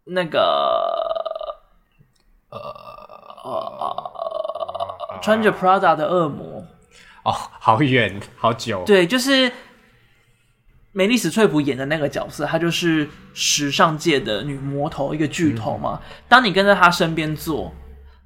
[0.07, 1.61] 那个
[2.51, 2.59] 呃
[3.45, 6.67] 呃穿着 Prada 的恶魔。
[7.23, 8.83] 哦，好远，好久。
[8.85, 9.53] 对，就是
[10.91, 16.01] 梅丽史翠普演的那个角色，她就是时尚界的女魔头，一个巨头嘛。
[16.03, 17.73] 嗯、当你跟在她身边做。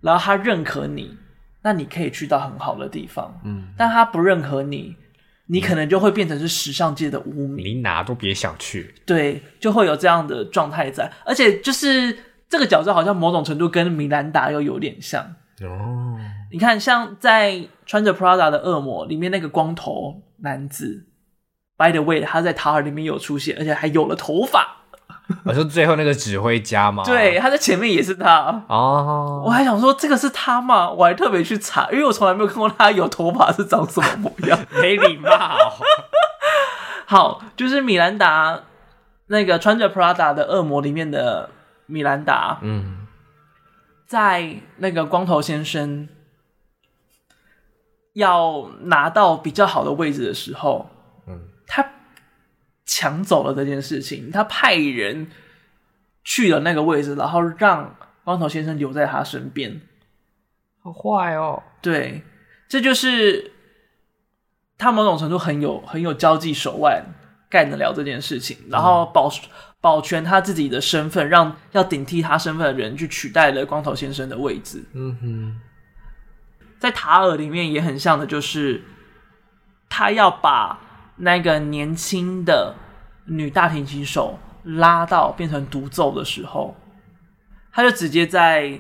[0.07, 1.19] 然后他认可你，
[1.63, 3.41] 那你可以去到很好的地方。
[3.45, 4.95] 嗯，但他不认可你，
[5.49, 8.95] 你可能就会变成是时尚界的污名，你哪都别想去。
[9.05, 11.11] 对，就会有这样的状态在。
[11.25, 12.17] 而且就是
[12.49, 15.23] 这个角色好像某种程度跟米兰达又有点像。
[15.63, 16.17] 哦，
[16.53, 21.07] 你看，像在穿着 Prada 的恶魔里面那个光头男子
[21.77, 24.86] ，By the way，他在塔尔里面有出现，而且还有了头发。
[25.45, 27.03] 我说最后那个指挥家吗？
[27.05, 29.43] 对，他在前面也是他哦。
[29.45, 30.89] 我还想说这个是他吗？
[30.91, 35.31] 我还特别去查，因为我从来没有看过他有头发是长什么模样， 没礼貌。
[37.07, 38.61] 好，就是米兰达
[39.27, 41.51] 那个穿着 Prada 的恶魔里面的
[41.87, 43.07] 米兰达，嗯，
[44.07, 46.09] 在那个光头先生
[48.15, 50.89] 要拿到比较好的位置的时候，
[51.27, 51.85] 嗯，他。
[52.87, 55.29] 抢走了这件事情，他派人
[56.23, 59.81] 去了那个位置，然后让光头先生留在他身边。
[60.81, 61.65] 好坏哦！
[61.83, 62.23] 对，
[62.69, 63.51] 这就是
[64.79, 67.05] 他某种程度很有很有交际手腕，
[67.51, 74.85] 干得了这件事情，然后保、嗯、保全他自己的身份，让要顶替他身份的人去取代了光头先生的位置。
[74.93, 75.61] 嗯哼，
[76.79, 78.85] 在塔尔里面也很像的，就是
[79.89, 80.86] 他要把。
[81.17, 82.75] 那个年轻的
[83.25, 86.77] 女大提琴手拉到变成独奏的时候，
[87.73, 88.79] 他就直接在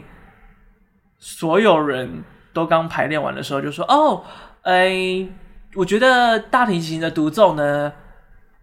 [1.18, 4.24] 所有人都刚排练完的时候就说：“哦，
[4.62, 5.26] 哎，
[5.74, 7.92] 我觉得大提琴的独奏呢，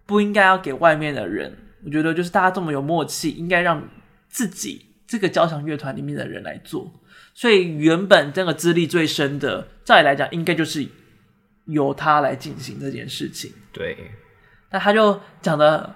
[0.06, 1.56] 不应该要给外面的人。
[1.84, 3.82] 我觉得就是大家这么有默契，应该让
[4.28, 6.92] 自己这个交响乐团里面的人来做。
[7.34, 10.88] 所以原本这个资历最深的，照理来讲，应该就是。”
[11.66, 14.10] 由他来进行这件事情，对。
[14.70, 15.94] 那他就讲的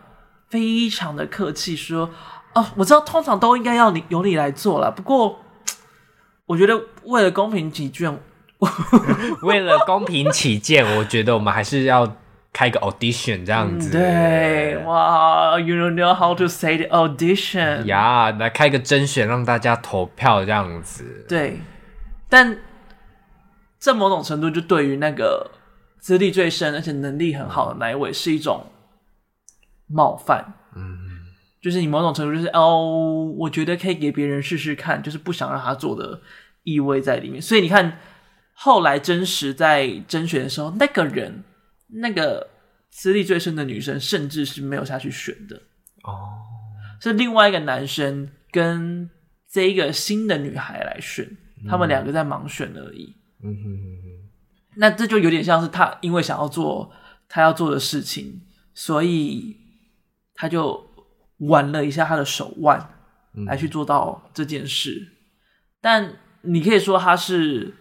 [0.49, 2.09] 非常的客气，说
[2.55, 5.45] ：“哦，我知道通常都应该要你由你来做了，不过
[6.47, 8.19] 我觉得为了公平起见，
[9.43, 12.17] 为了公平起见，我觉得我们还是要
[12.53, 17.85] 开个 audition 这样子。”对，哇，You don't know how to say the audition？
[17.85, 21.27] 呀，来开个甄选，让大家投票这样子。
[21.29, 21.61] 对，
[22.29, 22.59] 但
[23.81, 25.51] 这某种程度就对于那个。
[26.09, 28.65] 资历最深，而且能力很好的那一位是一种
[29.89, 30.43] 冒犯，
[30.75, 30.97] 嗯，
[31.61, 36.19] 就是你某种程度就是哦，我觉得可以给别人试试看，就是不想让他做的
[36.63, 37.43] 意味在里面。
[37.43, 37.99] 所以你看，
[38.55, 41.45] 后来真实在甄选的时候，那个人
[41.89, 42.49] 那个
[42.91, 45.57] 资历最深的女生，甚至是没有下去选的
[46.05, 46.41] 哦，
[47.03, 49.11] 是另外一个男生跟
[49.47, 51.29] 这一个新的女孩来选，
[51.69, 54.08] 他们两个在盲选而已，嗯哼哼哼。
[54.81, 56.93] 那这就有点像是他因为想要做
[57.29, 59.57] 他要做的事情，所以
[60.35, 60.89] 他就
[61.39, 62.89] 玩了一下他的手腕，
[63.47, 65.09] 来去做到这件事。
[65.11, 65.17] 嗯。
[65.81, 67.75] 但你可以说他是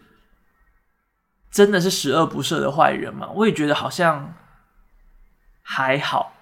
[1.52, 3.30] 真的是十恶不赦的坏人吗？
[3.36, 4.34] 我也觉得好像
[5.62, 6.34] 还好，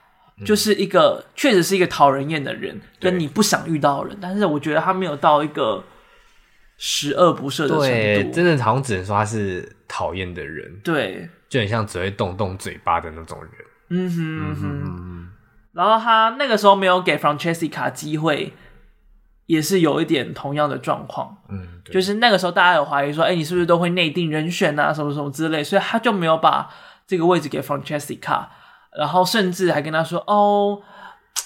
[0.46, 4.18] 就是一个确实是一个讨人厌的人，跟你不想遇到的人。
[4.22, 5.84] 但是我觉得他没有到一个。
[6.78, 13.52] 十恶不赦的程度，对，真的好像只能说他是讨厌的人，对，就很像只会动动嘴巴的那种人。
[13.90, 15.30] 嗯哼嗯哼，嗯，
[15.72, 18.52] 然后他那个时候没有给 Francesca 机会，
[19.46, 21.38] 也是有一点同样的状况。
[21.50, 26.70] 嗯，就是那个时候大家有怀疑说，哎，你是不是都会内定人选啊，什么什么之类，所以他就没有把
[27.08, 28.48] 这个位置给 Francesca，
[28.98, 30.82] 然后甚至还跟他说，哦，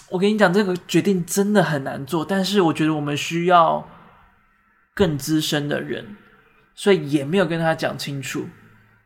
[0.09, 3.87] 我跟你讲，这个决定真的很难做，但是我觉得我们需要。
[4.99, 6.17] 更资深的人，
[6.75, 8.49] 所以也没有跟他讲清楚，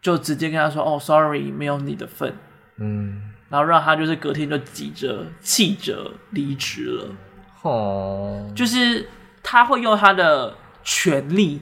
[0.02, 2.36] 就直接跟他说：“哦，sorry，没有你的份。”
[2.82, 7.16] 嗯，然后让他就是隔天就急着气着离职了。
[7.62, 9.08] 哦， 就是
[9.44, 11.62] 他会用他的权利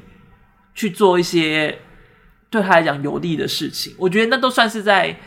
[0.73, 1.79] 去做一些
[2.49, 5.19] 对他来讲有利的事情，我觉得那都算是在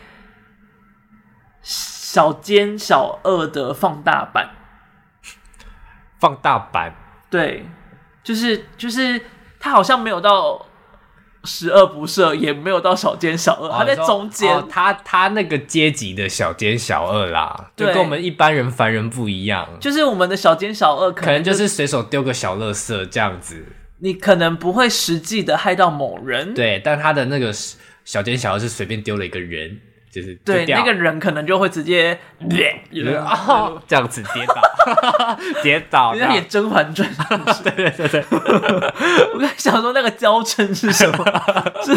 [1.60, 4.54] 小奸小恶的放大版。
[6.18, 6.94] 放大版，
[7.28, 7.66] 对，
[8.24, 9.20] 就是就是
[9.60, 10.66] 他好像没有到
[11.44, 14.50] 十恶不赦，也没有到小奸小恶，哦、他在中间。
[14.50, 19.68] 哦、他他那个阶级的小奸小恶啦，就跟我们一般人凡人不一样。
[19.78, 23.62] 就是我们的小奸小恶，可能就是随手丢个小垃圾这样子。
[23.98, 27.52] 你可能不会实际的害到某人，对，但他的那个
[28.04, 29.80] 小奸小恶是随便丢了一个人。
[30.14, 32.16] 就是对那个人可能就会直接，
[33.26, 34.62] 哦， 这样子跌倒，
[35.60, 37.08] 跌倒，像演《甄嬛传》。
[37.64, 38.24] 对对对对，
[39.34, 41.24] 我刚想说那个娇嗔是什么？
[41.84, 41.96] 是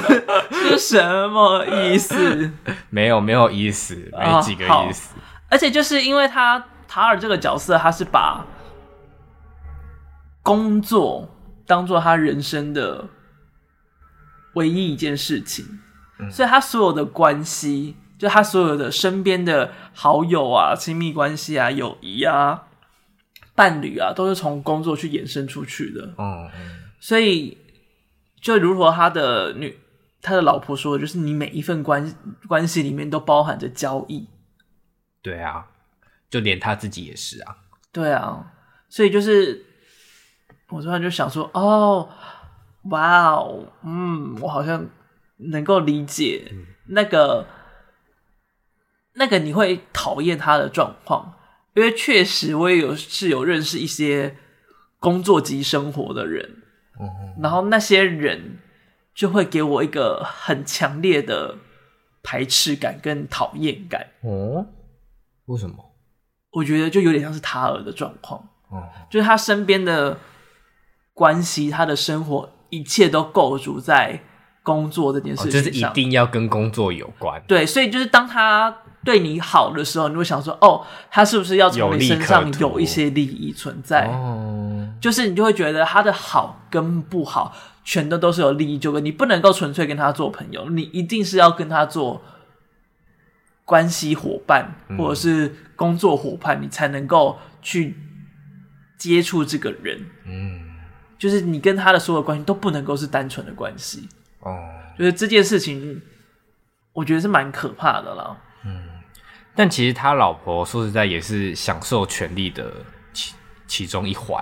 [0.51, 2.51] 是什么意思？
[2.89, 5.13] 没有没有意思，没几个意思。
[5.49, 8.43] 而且就是因为他塔尔这个角色，他是把
[10.41, 11.29] 工作
[11.67, 13.05] 当做他人生的
[14.55, 15.79] 唯一一件事情，
[16.31, 17.95] 所以他所有的关系。
[18.17, 22.67] 就他所有的身边的好友啊、亲密关系啊、友谊啊、
[23.53, 26.15] 伴侣啊，都是从工作去衍生出去的。
[26.17, 26.49] 嗯，
[26.99, 27.55] 所以
[28.41, 29.77] 就如果他的女、
[30.21, 32.11] 他的老婆说的，就是你每一份关
[32.47, 34.27] 关系里面都包含着交易。
[35.21, 35.67] 对啊，
[36.29, 37.57] 就连他自己也是啊。
[37.91, 38.51] 对啊，
[38.89, 39.63] 所以就是
[40.69, 42.09] 我突然就想说，哦，
[42.85, 44.89] 哇哦，嗯，我好像
[45.37, 46.51] 能够理解
[46.87, 47.45] 那个。
[49.17, 51.33] 那个你会讨厌他的状况，
[51.73, 54.37] 因为确实我也有是有认识一些
[54.99, 56.61] 工作及生活的人，
[57.41, 58.59] 然后那些人
[59.15, 61.55] 就会给我一个很强烈的
[62.21, 64.05] 排斥感跟讨厌感。
[64.21, 64.67] 哦，
[65.45, 65.75] 为什么？
[66.51, 68.47] 我觉得就有点像是塔尔的状况，
[69.09, 70.19] 就是他身边的
[71.13, 74.19] 关系，他的生活，一切都构筑在
[74.61, 77.43] 工作这件事情上，就是一定要跟工作有关。
[77.47, 78.83] 对，所以就是当他。
[79.03, 87.55] 对你好的时候，你会想说：“哦，他是不是要从你身上有一些利益存在？”哦，就是你就会觉得他的好跟不好，
[87.85, 88.99] 全都都是有利益纠葛。
[88.99, 92.21] 你不能够纯粹跟他做朋友，你一定是要跟他做
[93.63, 97.95] 关系伙伴，或者是工作伙伴，你才能够去
[98.97, 100.05] 接触这个人。
[100.25, 100.59] 嗯，
[101.17, 104.09] 就是你跟他的所有关系都不能够是单纯的关系。
[104.41, 104.57] 哦，
[104.97, 106.01] 就是这件事情，
[106.93, 108.35] 我觉得是蛮可怕的啦。
[109.57, 112.71] 但其实他老婆说实在也是享受权力的
[113.11, 113.33] 其
[113.65, 114.41] 其中一环，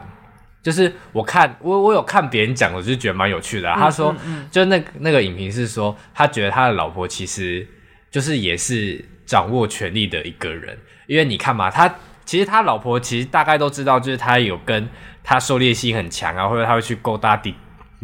[0.62, 3.80] 就是我看我我有看别人讲，我就觉得蛮有趣的啊。
[3.80, 4.14] 他说，
[4.52, 7.66] 就那那个影评是说，他觉得他的老婆其实
[8.12, 14.90] 就是也是掌握权力的一个人，因为你看嘛，他其实他老婆其实大概都知道，就是他有跟
[15.24, 17.56] 他狩猎性很强啊，或者他会去勾搭弟。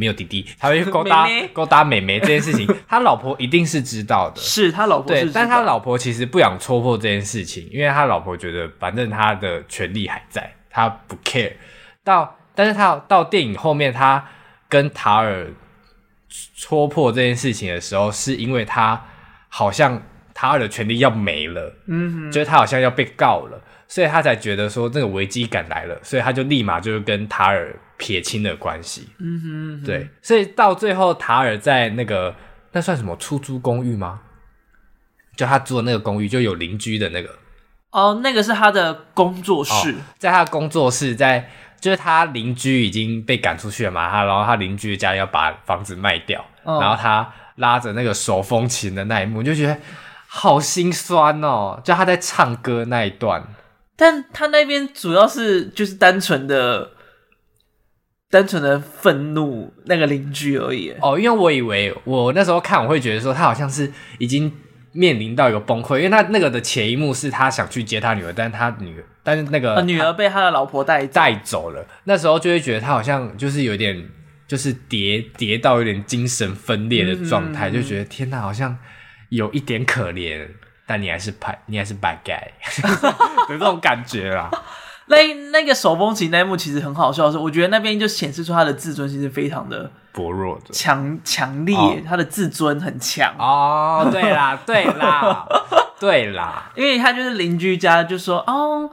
[0.02, 4.42] 没有弟弟，他会勾搭勾搭妹妹这件事情， 他老婆一定是知道的。
[4.42, 11.54] 是他老婆是，对，但他老婆其实不想戳破这件事情，因为他老婆觉得反正他的权利还在，他不 care。
[12.04, 14.26] 到，但是他到电影后面，他
[14.68, 15.48] 跟塔尔
[16.58, 19.06] 戳破这件事情的时候，是因为他
[19.50, 20.02] 好像
[20.34, 23.62] 塔尔的权利要没了，嗯哼，就是他好像要被告了，
[23.92, 27.76] 所以他才觉得说这个危机感来了，所以他就立马就是跟塔尔。
[28.02, 32.36] 撇清了关系，嗯哼，嗯哼，对，所以到最后，塔尔在那个
[32.72, 34.22] 那算什么出租公寓吗？
[35.38, 37.30] 就他租的那个公寓，就有邻居的那个，
[37.92, 41.48] 哦，那个是他的工作室，哦、在他的工作室，在
[41.80, 49.78] 就是他邻居已经被赶出去了嘛，他然后他邻居的家要把房子卖掉，哦、然后他拉着那个手风琴的那一幕，就觉得
[50.26, 53.48] 好心酸哦，就他在唱歌那一段，
[54.02, 56.94] 但他那边主要是就是单纯的。
[58.32, 60.90] 单纯的愤怒那个邻居而已。
[61.02, 64.50] 哦，因为我以为我那时候看我会觉得说他好像是已经
[64.94, 74.02] 面临到一个崩溃，因为他那个的前一幕是他想去接他女儿，但是他女儿但是那个女儿被他的老婆带带走了，那时候就会觉得他好像就是有点
[74.48, 78.78] 就是跌跌到有点精神分裂的状态，嗯、就觉得天哪，好像
[79.28, 80.48] 有一点可怜，
[80.86, 82.42] 但你还是拍你还是 bad guy
[83.50, 84.50] 有这种感觉啦。
[85.08, 94.08] 那那个手风琴那一幕其实很好笑的是，我觉得那边就显示出他的自尊心是非常的薄弱的，强强烈，哦、他的自尊很强哦。
[94.12, 95.46] 对啦，对啦，
[96.00, 98.90] 对啦，因为他就是邻居家，就说哦，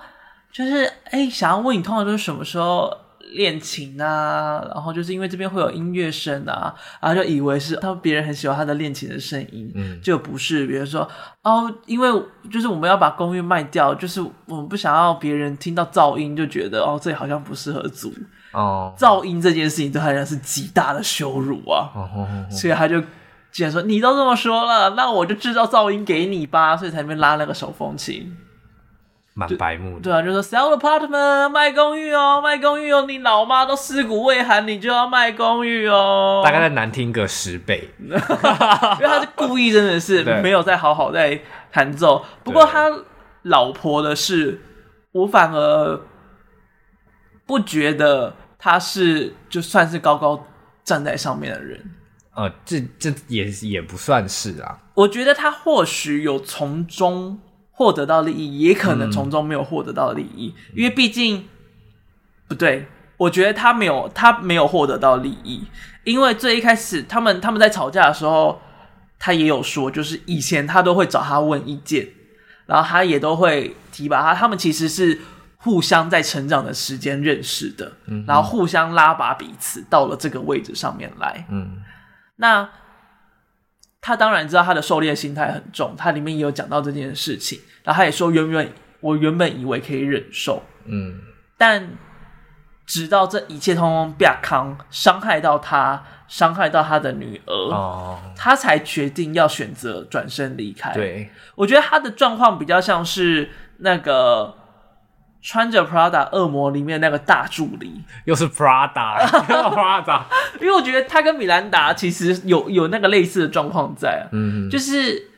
[0.51, 2.93] 就是哎、欸，想要问你通常都是什么时候？
[3.35, 11.09] 练琴啊，然后就是因为这边会有音乐声啊，然后就以为是他别人很喜欢他的练琴的声音，嗯，就不是，比如说
[11.43, 12.09] 哦，因为
[12.51, 18.13] 就是我们要把公寓卖掉，就是我们不想要别人听到噪音，就觉得哦，这里好像不适合租。
[18.53, 22.99] 哦，噪音这件事情对他来讲是极大的羞辱啊，哦哦哦哦，所以他就
[23.53, 28.35] 既然说你都这么说了，那我就制造噪音给你吧，所以才没拉那个手风琴。
[29.39, 42.25] 蛮白目的，对啊，就说 sell apartment 卖公寓哦，卖公寓哦，你老妈都尸骨未寒，你就要卖公寓哦，大概再难听个十倍， 因为他是故意，真的是没有再好好在弹奏。
[42.43, 42.91] 不过他
[43.43, 44.61] 老婆的事，
[45.13, 46.01] 我反而
[47.47, 50.45] 不觉得他是就算是高高
[50.83, 51.91] 站在上面的人，
[52.35, 57.39] 呃，这这也也不算是啊，我觉得他或许有从中。
[57.79, 61.45] 获得到利益，也可能从中没有获得到利益，嗯、因为毕竟
[62.49, 65.63] 不对，我觉得他没有，他没有获得到利益，
[66.03, 68.61] 因为最一开始他们他们在吵架的时候，
[69.17, 72.09] 他也有说，就是以前他都会找他问意见，
[72.67, 75.21] 然后他也都会提拔他，他们其实是
[75.59, 81.81] 互相在成长的时间认识的，嗯、然后互相拉拔彼此到了这个位置上面来，嗯，
[82.35, 82.69] 那。
[84.01, 87.61] 他当然知道他的狩猎心态很重，他里面也有讲到这件事情。
[87.85, 91.21] 然后他也说，原本我原本以为可以忍受，嗯，
[91.57, 91.91] 但
[92.87, 100.93] 直到这一切通通变康，伤害到他，伤害到他的女儿，哦，他才决定要选择转身离开。
[100.93, 104.58] 对，我觉得他的状况比较像是那个。
[105.41, 110.23] 穿着 Prada 恶魔里面那个大助理，又是 Prada，Prada，
[110.61, 114.67] 因为我觉得他跟米兰达其实有有那个类似的状况在，嗯。
[114.67, 115.31] 哼，就是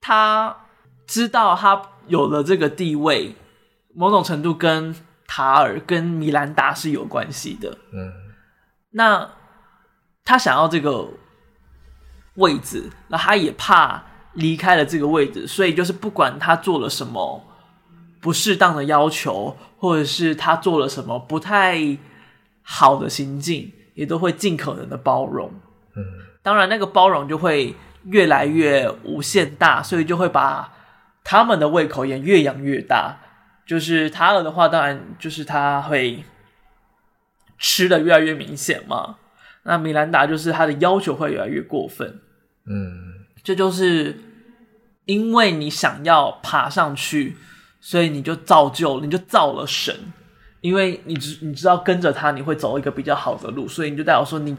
[0.00, 0.56] 他
[1.06, 3.36] 知道他有了这个地位，
[3.94, 4.94] 某种程度跟
[5.26, 8.12] 塔尔跟米兰达是有关系的，嗯，
[8.90, 9.30] 那
[10.24, 11.06] 他想要这个
[12.34, 17.46] 位置，那他也怕离开了这个位置，所以就是不管他做了什么。
[18.20, 21.96] 不适当的要求，或者是他做了什么不太
[22.62, 25.50] 好的行径，也都会尽可能的包容。
[25.96, 26.04] 嗯，
[26.42, 30.70] 当然那个包容就会越来越无限大，所以就会把
[31.24, 33.16] 他们的胃口也越养越大。
[33.64, 36.22] 就是他尔的话，当然就是他会
[37.58, 39.16] 吃的越来越明显嘛。
[39.62, 42.20] 那米兰达就是他的要求会越来越过分。
[42.66, 44.18] 嗯，这就是
[45.06, 47.36] 因为你想要爬上去。
[47.80, 49.94] 所以你就造就，你就造了神，
[50.60, 54.56] 因为你知你知道跟着他你会走一个比较好的路，所以你就代表说你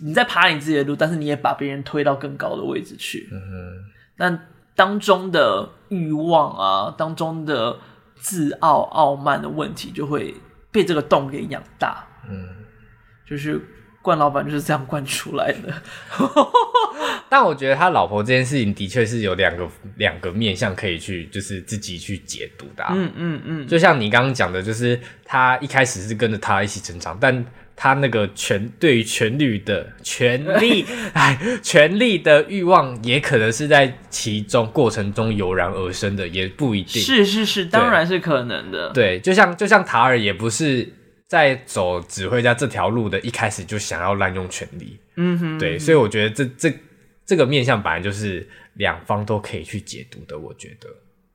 [0.00, 3.28] 你在爬你自己的路，但是你也把别人推到更高的位置去。
[3.32, 3.90] 嗯哼。
[4.16, 7.76] 但当中的欲望啊，当中的
[8.14, 10.34] 自傲傲慢的问题，就会
[10.70, 12.06] 被这个洞给养大。
[12.28, 12.48] 嗯，
[13.26, 13.60] 就是。
[14.02, 15.74] 惯老板就是这样惯出来的，
[17.28, 22.92] 但我觉得他老婆这件事情的确是有两个两个面向可以去，就是自己去解读的啊。
[22.96, 27.44] 嗯嗯嗯，就像你刚刚讲的，就是他一开始是跟着他一起成长，但
[27.76, 37.02] 他那个权对于权力的权力， 哎，权力的欲望也可能是在其中过程中油然而生的，也不一定。
[37.02, 38.90] 是是是，当然是可能的。
[38.94, 40.94] 对，就像就像塔尔也不是。
[41.30, 46.76] 在走指挥家这条路的一开始就想要滥用权力，嗯哼，对，所以我觉得这这
[47.24, 50.88] 这个面向本来就是两方都可以去解读的，我觉得，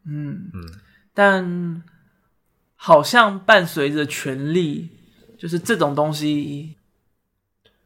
[0.06, 0.82] 嗯嗯，
[1.14, 1.82] 但
[2.76, 4.90] 好像伴随着权力，
[5.38, 6.76] 就是这种东西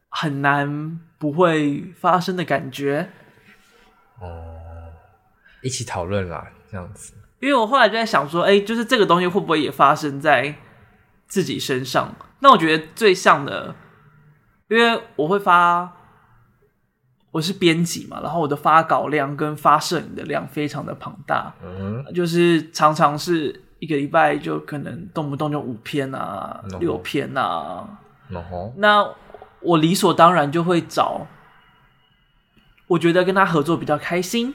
[0.08, 3.08] 很难不会发生的感觉，
[4.18, 4.58] 哦，
[5.62, 10.56] 一起讨论啦，这样子，因为我后来就在想说，哎，就是这个东西会不会也发生在
[11.30, 13.72] 自己身上，那我觉得最像的，
[14.68, 15.92] 因为我会发，
[17.30, 27.86] 我是编辑嘛，然后我的发稿量跟发摄影的量非常的庞大，嗯，就是常常是一个礼拜就可能动不动就五篇啊、嗯、六篇啊，
[28.28, 29.08] 嗯、那
[29.60, 31.28] 我理所当然就会找，
[32.88, 34.52] 我觉得跟他合作比较开心，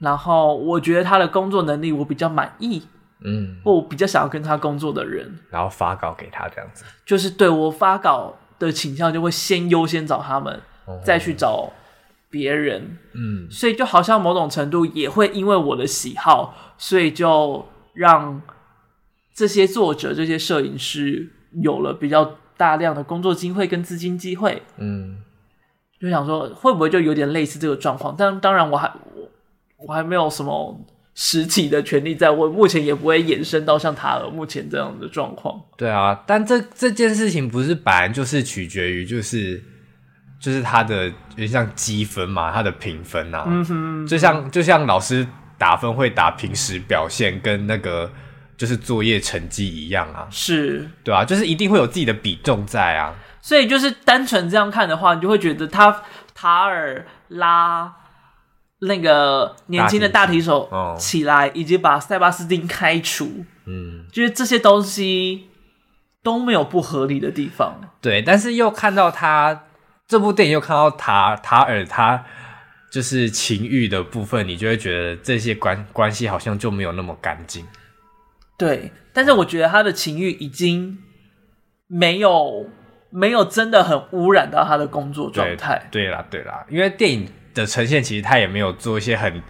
[0.00, 2.82] 然后我觉得他的工作能力我比较满意。
[3.24, 11.72] 嗯，或我比较想要跟他工作的人，然后发稿给他这样子，就是对我发稿的倾向就会先优先找他们，哦、再去找
[12.30, 12.96] 别人。
[13.14, 18.40] 嗯，所以就好像某种程度也会因为我的喜好，所以就让
[19.34, 21.28] 这些作者、这些摄影师
[21.60, 24.62] 有了比较大量的工作机会跟资金机会。
[24.76, 25.18] 嗯，
[26.00, 28.14] 就想说会不会就有点类似这个状况？
[28.16, 29.28] 但当然我还我
[29.88, 30.80] 我还没有什么。
[31.20, 35.60] 实体的权利在我目前也不会延伸到像塔尔目前这样的状况。
[35.76, 39.60] 对啊，但这这件事情不是本来就是取决于就是
[40.38, 45.26] 就是他的有点像积分嘛，他的评分啊，嗯哼，就像就像老师
[45.58, 48.08] 打分会打平时表现跟那个
[48.56, 53.12] 就是作业成绩一样啊，是对啊，就是一定会有自己的比重在啊。
[53.40, 56.02] 所以就是单纯这样看的话，你就会觉得他
[56.32, 57.92] 塔尔拉
[58.80, 60.68] 那个年轻的大提手
[60.98, 65.48] 起来，以及把塞巴斯汀开除，嗯，就是这些东西
[66.22, 67.80] 都没有不合理的地方。
[68.00, 69.64] 对，但是又看到他
[70.06, 72.24] 这部电影，又看到塔塔尔他
[72.90, 77.66] 就是情欲的部分，你就会觉得这些关关系好像就没有那么干净。
[78.56, 80.98] 对，但是我觉得他的情欲已经
[81.86, 82.68] 没有。
[83.10, 85.88] 没有真的很污染到他的工作状态。
[85.90, 87.26] 对啦，对啦，因为电影
[87.62, 89.42] 的呈现其实他也没有做一些很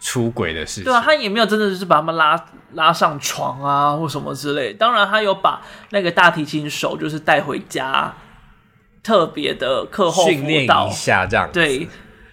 [0.00, 0.84] 出轨的事情。
[0.84, 4.72] 对啊，他也没有真的就是把他们拉拉上床啊，或什么之类。
[4.72, 8.14] 当然，他有把那个大提琴手就是带回家，
[9.02, 11.50] 特别的课后训练一下，这样。
[11.52, 11.88] 对，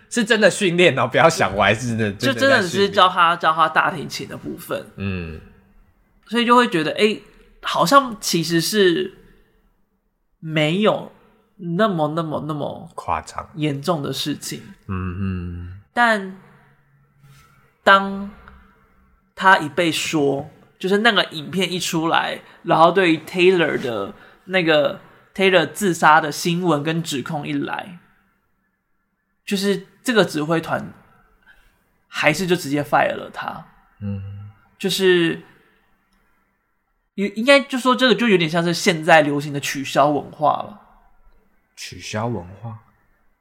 [0.10, 4.86] 是真的训练哦，不要想歪，是真的，就真的只是教他教他大提琴的部分。
[4.98, 5.42] 嗯，
[6.28, 7.18] 所以就会觉得，哎，
[7.62, 9.20] 好像其实是。
[10.48, 11.12] 没有
[11.58, 14.62] 那么、那么、那么夸张、严重的事情。
[14.88, 15.82] 嗯嗯。
[15.93, 16.38] 但
[17.84, 18.30] 当
[19.36, 24.14] 他一被说，就是那个影片一出来，然后对于 Taylor 的
[24.45, 24.99] 那个
[25.34, 27.99] Taylor 自杀的新闻跟指控一来，
[29.45, 30.93] 就是这个指挥团
[32.08, 33.66] 还是就直接 fire 了他。
[34.01, 35.41] 嗯，就是。
[37.16, 40.82] 应应该就说这个就有点像是现在流行的取消文化了。
[41.76, 42.76] 取消文化，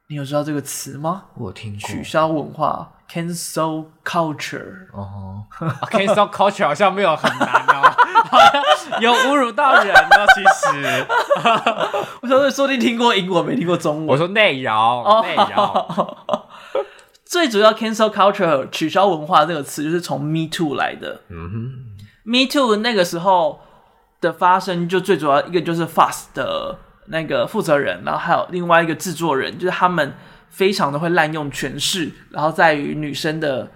[0.09, 1.24] 你有知道这个词吗？
[1.37, 1.89] 我听过。
[1.89, 4.89] 取消文化，cancel culture。
[4.93, 5.45] 哦，
[5.91, 7.91] cancel culture 好像没有很难哦，
[9.01, 10.26] 有侮辱到人呢。
[10.35, 11.07] 其实，
[12.22, 14.09] 我说说不定听过英文没听过中文？
[14.09, 16.47] 我说内饶，内饶。
[17.24, 21.22] 最主要 cancel culture 取消文化这个词就是从 Me Too 来的。
[21.30, 21.72] 嗯哼。
[22.24, 23.61] Me Too 那个时候
[24.20, 30.14] 的发生，就最主要一个就是 FAST 的那个负责人，然后还有另外一个制作人，就是他们
[30.48, 33.70] 非常的会滥用权势，然后在于女生的，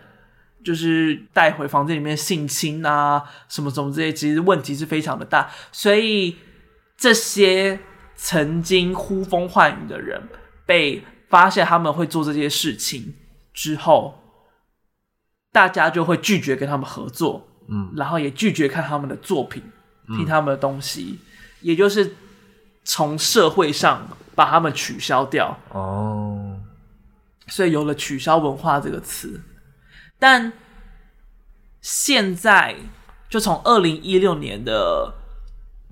[0.64, 5.50] 就是带回房间里面性侵啊，什么什么这些，其实问题是非常的大。
[5.72, 6.36] 所以
[6.96, 7.78] 这些
[8.14, 10.22] 曾经呼风唤雨的人，
[10.66, 13.14] 被发现他们会做这些事情
[13.52, 14.22] 之后，
[15.52, 17.46] 大家就会拒绝跟他们合作。
[17.70, 19.62] 嗯，然后也拒绝看他们的作品，
[20.06, 21.18] 听他们的东西，
[21.60, 22.14] 也就是
[22.88, 25.54] 从社会上把他们取消掉。
[25.72, 26.58] 哦，
[27.46, 29.42] 所以有了“取消文化”这个词。
[30.18, 30.50] 但
[31.82, 32.74] 现在，
[33.28, 35.14] 就从二零一六年的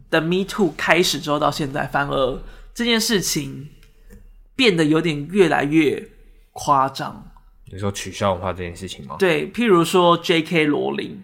[0.09, 2.42] 的 Me Too 开始之后到现在，反而
[2.72, 3.68] 这件事情
[4.55, 6.11] 变得有点越来越
[6.53, 7.30] 夸张。
[7.66, 9.16] 你说取消文化这件事情吗？
[9.18, 10.64] 对，譬如说 J.K.
[10.64, 11.22] 罗琳。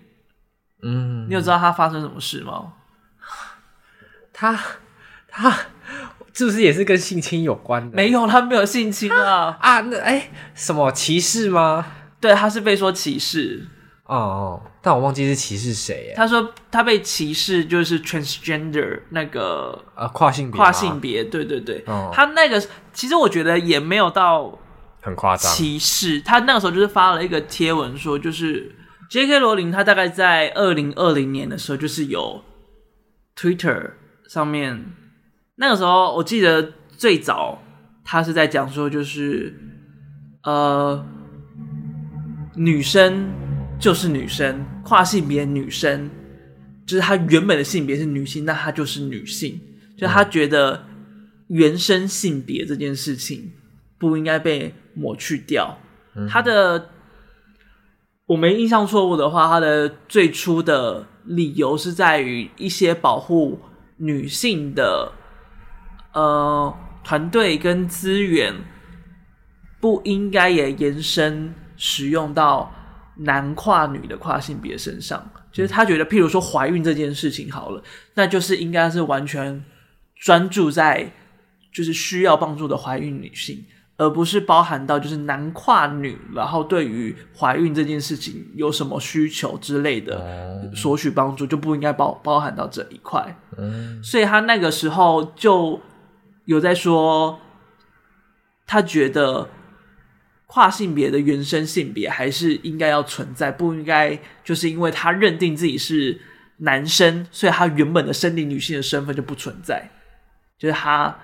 [0.82, 2.74] 嗯，你有知道他发生什么事吗？
[4.34, 4.60] 他
[5.32, 5.50] 他
[6.34, 7.96] 是不是也是跟性侵有关的？
[7.96, 9.80] 没有，他没有性侵啊啊！
[9.80, 11.84] 那哎、欸，什么歧视吗？
[12.20, 13.66] 对，他是被说歧视。
[14.04, 16.12] 哦哦，但我忘记是歧视谁。
[16.14, 21.82] 他说他被歧视就是 transgender 那个呃跨性别跨性别，对对对。
[21.86, 22.62] 哦、他那个
[22.92, 24.58] 其实我觉得也没有到
[25.00, 26.20] 很夸张歧视。
[26.20, 28.76] 他那个时候就是发了一个贴文说就是。
[29.10, 29.40] J.K.
[29.40, 32.42] 罗琳，他大概在二零二零年的时候，就是有
[33.36, 33.90] Twitter
[34.26, 34.86] 上面，
[35.56, 37.62] 那个时候我记得最早
[38.04, 39.54] 他是在讲说，就是
[40.42, 41.04] 呃，
[42.56, 43.30] 女生
[43.78, 46.10] 就是女生，跨性别女生，
[46.86, 49.60] 就是她原本的性别是女性，那她就是女性，
[49.96, 50.84] 就他觉得
[51.48, 53.52] 原生性别这件事情
[53.98, 55.78] 不应该被抹去掉，
[56.28, 56.90] 他的。
[58.26, 63.60] 我没印象错误的话，他的最初的理由是在于一些保护
[63.98, 65.12] 女性的
[66.12, 68.54] 呃团队跟资源
[69.80, 72.72] 不应该也延伸使用到
[73.16, 77.82] 男跨女的跨性别身上，就是他觉得，譬如说怀孕这件事情好了，
[78.14, 79.64] 那就是应该是完全
[80.16, 81.12] 专注在
[81.72, 83.64] 就是需要帮助的怀孕女性。
[83.98, 93.38] 而不是包含到就是男跨女，然后对于怀孕这件事情有什么需求之类的索取帮助，就不应该包包含到这一块。
[93.56, 95.78] 嗯，所以他那个时候就
[96.44, 97.40] 有在说，
[98.66, 99.48] 他觉得
[100.46, 106.20] 跨性别的原生性别还是应该要存在，不应该就是因为他认定自己是
[106.58, 109.90] 男生，所以他原本的生理女性的身份就不存在。
[110.58, 111.18] 就是他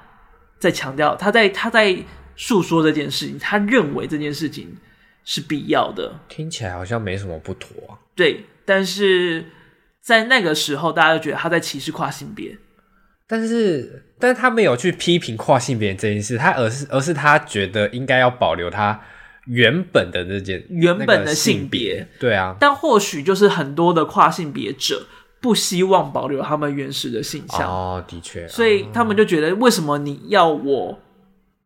[0.58, 1.98] 在强调，他在他在。
[2.40, 4.76] 诉说这件事情，他认为这件事情
[5.24, 6.20] 是必要的。
[6.28, 7.98] 听起来好像没什么不妥啊。
[8.14, 9.44] 对，但是
[10.00, 12.56] 在那个时候，大家就觉得他在歧视跨性别。
[13.30, 18.98] 但是，但是他没有去批评跨性别这件事，他而是而是他觉得应该要保留他
[19.44, 22.08] 原本的那件原本的性别。
[22.18, 25.06] 对啊，但或许就是很多的跨性别者
[25.42, 27.68] 不希望保留他们原始的性向。
[27.68, 30.98] 哦，的确，所以他们就觉得，为什么你要我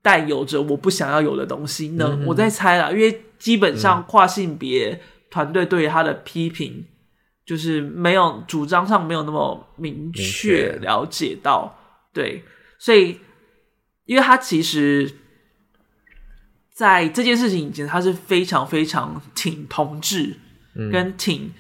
[0.03, 2.19] 带有着我不想要有的东西呢？
[2.21, 5.01] 嗯、我在猜啦，因为基本上跨性别
[5.31, 6.87] 团队对于他的批评。
[7.45, 11.77] 就是没有主张上没有那么明确了解到，
[12.13, 12.45] 对，
[12.79, 13.19] 所以
[14.05, 15.11] 因为他其实，
[16.73, 20.37] 在这件事情以前，他是非常非常挺同志
[20.93, 21.53] 跟挺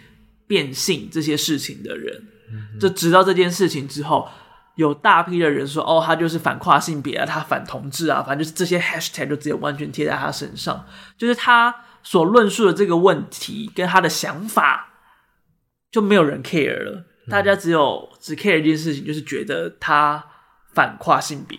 [0.46, 2.28] 变性这些事情的人，
[2.80, 4.28] 就直到这件事情之后，
[4.76, 10.86] 有大批的人说，哦，他就是反跨性别啊，他反同志啊，反正就是这些 hashtag 就直接完全贴在他身上，
[11.18, 11.74] 就是他
[12.04, 14.90] 所论述的这个问题跟他的想法。
[15.92, 20.24] 就没有人 care 了，大家只有只 care 一件事情，就是觉得他
[20.72, 21.58] 反跨性别，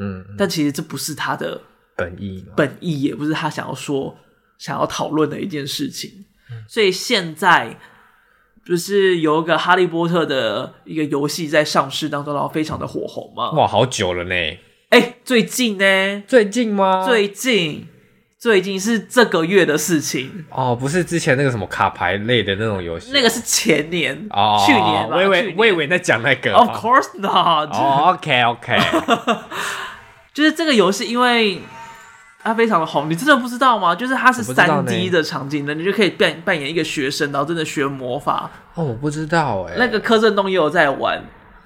[0.00, 1.60] 嗯，但其实这不是他的
[1.94, 4.16] 本意，本意也不是他想要说、
[4.58, 6.24] 想要讨论的一件事情。
[6.68, 7.78] 所以现在
[8.64, 13.50] 不是有一个哈利波特的一个游戏在上市当中，然后非常的火红嘛？
[13.52, 14.34] 哇，好久了呢！
[14.90, 16.22] 哎，最近呢？
[16.26, 17.06] 最近吗？
[17.06, 17.88] 最近。
[18.44, 25.08] 最近是这个月的事情哦，不是之前那个什么卡牌类的那种游戏，那个是前年哦，去年。
[25.08, 27.70] 我以为我以为在讲那个，Of course not。
[27.74, 28.78] 哦，OK OK，
[30.34, 31.62] 就是这个游戏，因为
[32.42, 33.94] 它非常的红，你真的不知道吗？
[33.94, 38.50] 就是它是三 D 的场景的，你就可以扮扮演一个学生，然后真的学魔法。
[38.74, 41.18] 哦，我不知道哎，那个柯震东也有在玩。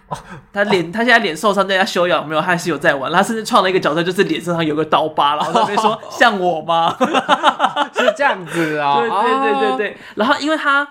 [0.08, 0.18] 哦，
[0.52, 3.12] 他脸，哦、他现在脸受伤，在家休养，没有，他还是有在玩。
[3.12, 6.96] 他甚至创了一个角色，就是脸上有个刀疤，然后他就说、哦、像我吗？
[7.94, 9.00] 是这样子啊、哦？
[9.00, 9.96] 对对对对对。
[10.14, 10.88] 然后因为他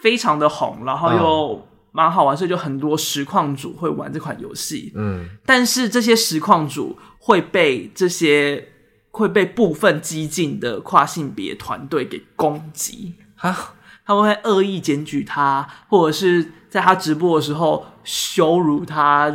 [0.00, 4.92] 非常的红，然后又蛮好玩，所以就很多实况主会玩这款游戏。
[4.96, 8.68] 嗯，但是这些实况主会被这些
[9.10, 13.74] 会被部分激进的跨性别团队给攻击啊。
[14.06, 19.32] 他们会恶意检举他，或者是在他直播的时候羞辱他、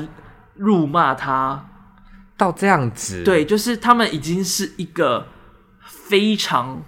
[0.56, 1.66] 辱骂他，
[2.38, 3.24] 到这样子。
[3.24, 5.28] 对，就是他们已经是一个
[5.86, 6.84] 非常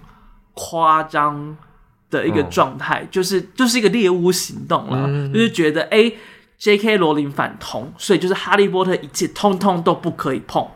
[0.54, 1.56] 夸张
[2.10, 6.12] 的一个状态，嗯，就是就是一个猎巫行动了，嗯，就是觉得哎
[6.58, 6.96] ，J.K.
[6.96, 10.66] 罗琳反同，所以就是哈利波特一切通通都不可以碰。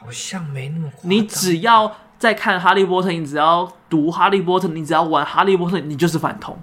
[0.00, 1.10] 好像没那么夸张。
[1.10, 1.96] 你只要。
[2.20, 6.54] 在看《哈利波特》，你只要读《哈利波特》，你只要玩《哈利波特》，你就是反同。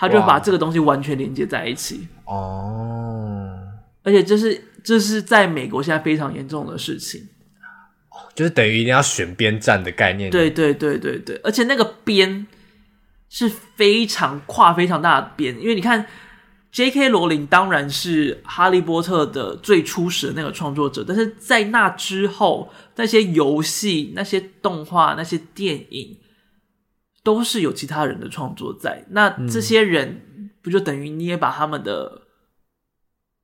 [0.00, 2.08] 他就把这个东西完全连接在一起。
[2.24, 3.56] 哦，
[4.02, 7.28] 而且这是这是在美国现在非常严重的事情。
[8.34, 10.30] 就是等于一定要选边站的概念。
[10.30, 12.46] 对对对对对，而且那个边
[13.28, 16.06] 是非常跨非常大的边，因为你看。
[16.72, 17.08] J.K.
[17.08, 26.16] 罗琳当然是《哈利波特》的最初始的那个创作者，但是在那之后，那些游戏、那些动画、那些电影，
[27.22, 29.04] 都是有其他人的创作在。
[29.10, 32.22] 那这些人不就等于你也把他们的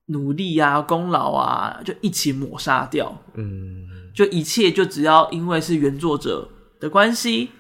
[0.07, 3.23] 努力啊、功劳啊，就一起抹杀掉？
[3.35, 6.49] 嗯，就一切就只要因为是原作者
[6.81, 7.51] 的关系，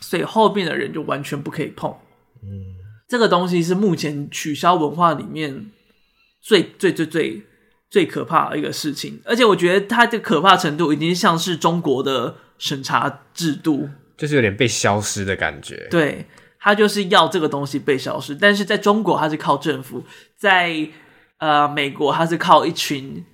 [0.00, 1.90] 所以后面的人就完全不可以碰。
[2.42, 2.80] 嗯。
[3.08, 5.70] 这个东西是目前取消文化里面
[6.40, 7.42] 最最最最
[7.90, 13.90] 最可怕的一个事情，而且我觉得它的可怕程度已经像是中国的审查制度，
[14.22, 15.88] 就是有点被消失的感觉。
[15.90, 16.24] 对，
[16.60, 20.04] 他就是要这个东西被消失，但是在中国他是靠政府，
[20.38, 20.88] 在
[21.38, 23.24] 呃美国他是靠一群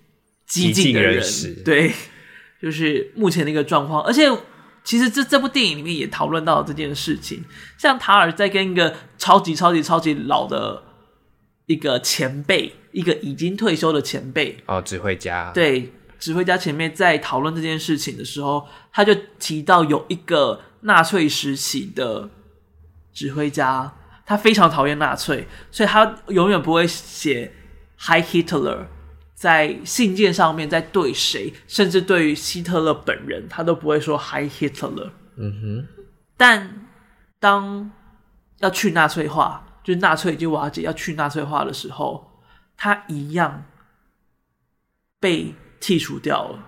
[0.46, 1.22] 激进的人，
[1.62, 1.92] 对，
[2.62, 4.26] 就是目前的一个状况，而且。
[4.84, 7.44] 其实这这部电影里面也讨论到了这件事情，
[7.76, 10.82] 像塔尔在跟一个超级超级超级老的
[11.66, 22.30] 一个前辈，一个已经退休的前辈哦，指挥家，对，指挥家前辈在讨论这件事情的时候，他就提到有一个纳粹时期的
[23.12, 23.92] 指挥家，
[24.24, 27.52] 他非常讨厌纳粹，所以他永远不会写
[27.98, 28.86] Hi Hitler。
[29.34, 35.10] 在信件上面，在对谁，甚至对于希特勒本人，他都不会说 “Hi Hitler”。
[35.36, 35.88] 嗯哼。
[36.36, 36.86] 但
[37.38, 37.90] 当
[38.58, 42.42] 要去纳粹化，就是纳粹已经瓦解，要去纳粹化的时候，
[42.76, 43.64] 他一样
[45.20, 46.64] 被剔除掉了，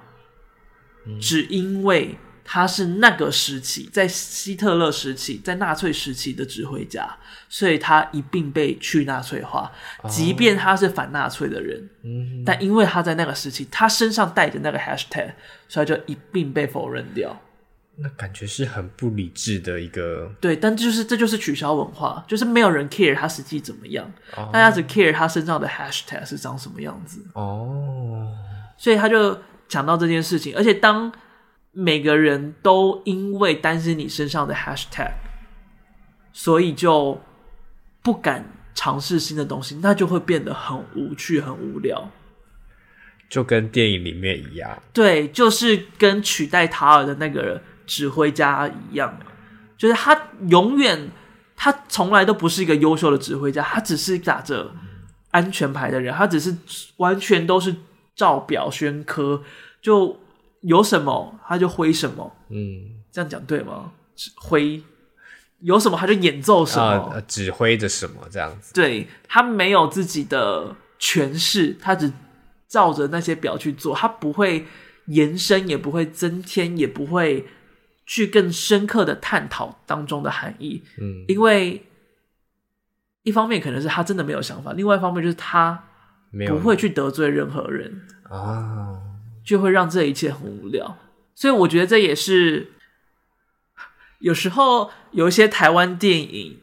[1.21, 2.19] 只因为。
[2.53, 7.09] 他是那个时期，在希特勒时期，在纳粹时期的指挥家，
[7.49, 9.71] 所以他一并被去纳粹化。
[10.09, 15.31] 即便他是反纳粹的人，哦、但因为他在那个时期，他身上带着那个 hashtag，
[15.69, 17.41] 所以就一并被否认掉。
[17.95, 20.29] 那感觉是很不理智的一个。
[20.41, 27.25] 对，但就是这就是取消文化，就是没有人 care 他实际怎么样，哦、大家只 care 他身上的 hashtag 是长什么样子。
[27.35, 28.27] 哦，
[28.77, 29.39] 所以他就
[29.69, 31.13] 讲到这件事情，而且当
[31.73, 35.13] 每个人都因为担心你身上的 hashtag，
[36.33, 37.21] 所以就
[38.03, 42.11] 不敢尝试新的东西，那就会变得很无趣、很无聊。
[43.29, 49.21] 就跟电影里面一样，对，就是跟取代塔尔的那个指挥家一样，
[49.79, 51.11] 就是他永远，
[51.55, 54.73] 他从来都不是一个优秀的指挥家，他只是打着
[55.31, 56.57] 安全牌的人，他只是
[56.97, 57.73] 完全都是
[58.17, 59.45] 照表宣科，
[59.81, 60.20] 就
[60.61, 63.93] 有什么他就挥什么，嗯，这样讲对吗？
[64.15, 64.83] 指挥。
[65.61, 72.13] 有什么他就演奏什么，呃，指挥着什么这样子，对，他没有自己的诠释，他只。
[72.71, 74.65] 照着那些表去做，他不会
[75.07, 77.45] 延伸，也不会增添，也不会
[78.07, 80.81] 去更深刻的探讨当中的含义。
[81.01, 81.85] 嗯，因为
[83.25, 85.83] 一方面可能是他真的没有想法，另外一方面就是他
[86.47, 88.03] 不会去得罪任何人。
[88.29, 89.01] 啊，
[89.51, 90.97] 就会让这一切很无聊。
[91.35, 92.73] 所以我觉得这也是
[94.21, 96.59] 有时候有一些台湾电影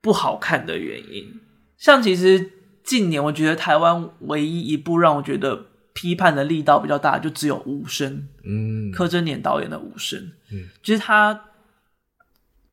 [0.00, 1.40] 不好看的原因，
[1.76, 2.52] 像其实。
[2.82, 8.12] 近年我觉得台湾唯一一部让我觉得批判的力道比较大，就只有《无声》。
[8.42, 10.18] 嗯，柯震年导演的《无声》。
[10.50, 11.44] 嗯，其实他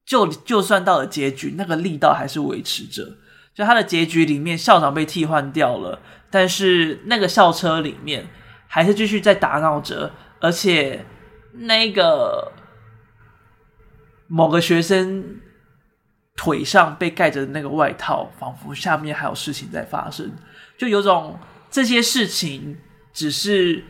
[0.05, 3.18] 就就算到了结局，那个力道还是维持着。
[3.53, 6.01] 就他的结局里面，校长被替换掉了，
[6.32, 8.26] 但是那个校车里面
[8.68, 11.05] 还是继续在打闹着，而且
[11.53, 12.51] 那个
[14.28, 15.41] 某个学生。
[16.39, 20.32] 腿上被盖着的那个外套，仿佛下面还有事情在发生，
[20.78, 21.39] 就有种
[21.72, 22.78] 这些事情
[23.11, 23.84] 只是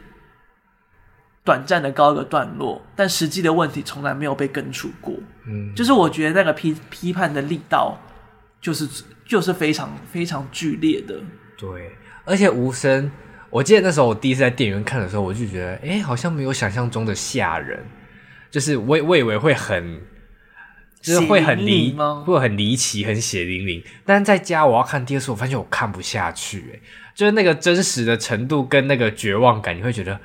[1.43, 5.13] 短暂的告一个段落，但实际的问题从来没有被根除过。
[5.45, 7.97] 嗯，就是我觉得那个批批判的力道，
[8.61, 8.87] 就是
[9.25, 11.19] 就是非常非常剧烈的。
[11.57, 11.91] 对，
[12.23, 13.11] 而且无声，
[13.49, 17.83] 我记得那时候我第一次在电影院看的时候，我就觉得，哎，好像没有想象中的吓人，
[18.51, 20.01] 就是我我以为会很。
[20.99, 21.95] 就是会很离，
[22.25, 23.81] 会很离奇，很血淋淋。
[24.03, 26.81] 但是在家我要看第二次，我发现我看不下去，欸，
[27.15, 30.19] 就是那个真实的程度跟那个绝望感，你会觉得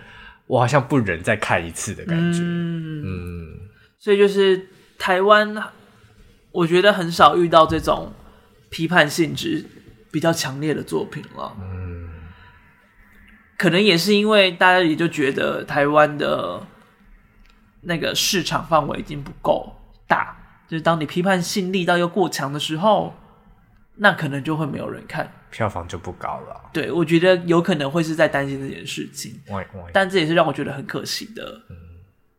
[0.47, 2.41] 我好像不忍再看一次的感觉。
[2.41, 3.49] 嗯，嗯，
[3.99, 4.67] 所以就是
[4.99, 5.55] 台湾，
[6.51, 8.13] 我觉得很少遇到这种
[8.71, 9.65] 批判性质
[10.11, 11.55] 比较强烈的作品了。
[11.61, 12.02] 嗯，
[13.63, 16.61] 可能也是因为大家也就觉得台湾的
[17.83, 19.73] 那个市场范围已经不够
[20.09, 20.37] 大。
[20.69, 23.15] 就是当你批判性力道又过强的时候，
[23.99, 26.71] 那可能就会没有人看，票房就不高了。
[26.73, 29.41] 对，我觉得有可能会是在担心这件事情，
[29.93, 31.61] 但这也是让我觉得很可惜的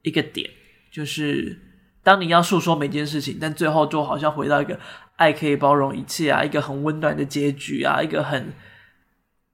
[0.01, 0.49] 一个点，
[0.91, 1.57] 就是
[2.03, 4.77] 当你要诉说每件事情，但最后就好像回到一个
[5.15, 8.51] 爱可以包容一切啊，一个很温暖的结局啊，一个很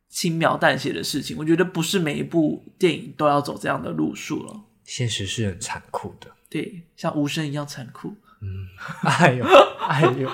[0.09, 1.37] 轻描淡写的事情。
[1.37, 4.61] 我觉得不是每一部电影都要走这样的路数了。
[4.83, 8.15] 现实是很残酷的，对，像无声一样残酷。
[8.41, 8.67] 嗯，
[9.05, 9.45] 哎呦，
[9.87, 10.29] 哎呦！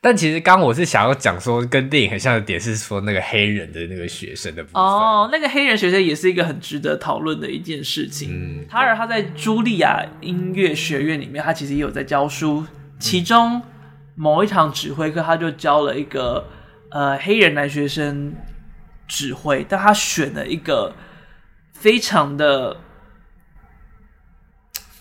[0.00, 4.80] 但其实刚刚我是想要讲说，跟电影很像的点是说那个黑人的那个学生的部分。
[4.80, 8.30] 哦，那个黑人学生也是一个很值得讨论的一件事情。
[8.32, 12.64] 嗯，塔尔他在茱莉亚音乐学院里面，他其实也有在教书。
[13.00, 13.60] 其中
[14.14, 16.48] 某一堂指挥课，他就教了一个
[16.90, 18.34] 呃黑人男学生
[19.06, 20.94] 指挥，但他选了一个
[21.72, 22.78] 非常的。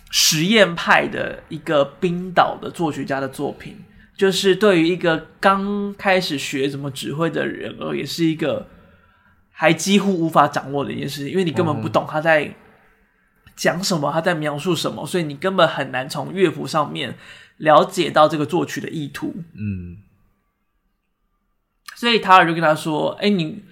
[0.10, 3.78] 实验派的一个冰岛的作曲家的作品，
[4.16, 8.68] 就是对于一个刚开始学怎么指挥的人而言，是一个
[9.52, 12.56] 还几乎无法掌握的一件事情，因为你根本不懂他在
[13.56, 17.16] 讲什么，他在描述什么，所以你根本很难从乐谱上面
[17.58, 19.36] 了解到这个作曲的意图。
[19.54, 19.98] 嗯，
[21.98, 23.66] 所以塔尔就跟他说：“哎，你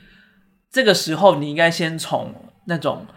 [0.69, 3.07] 这个时候你应该先从那种。”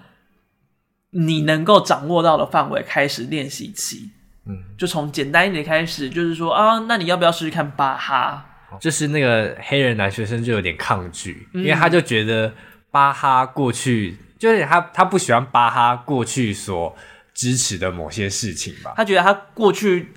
[1.11, 4.11] 你能够掌握到的范围开始练习起，
[4.45, 8.45] 嗯，就从简单一点开始，就是说啊，那你要不要试试看巴哈？
[8.79, 12.53] 就是那个黑人男学生就有点抗拒，嗯，因为他就觉得
[12.91, 16.95] 巴哈过去就是他他不喜欢巴哈过去所
[17.33, 20.13] 支持的某些事情吧，他觉得他过去。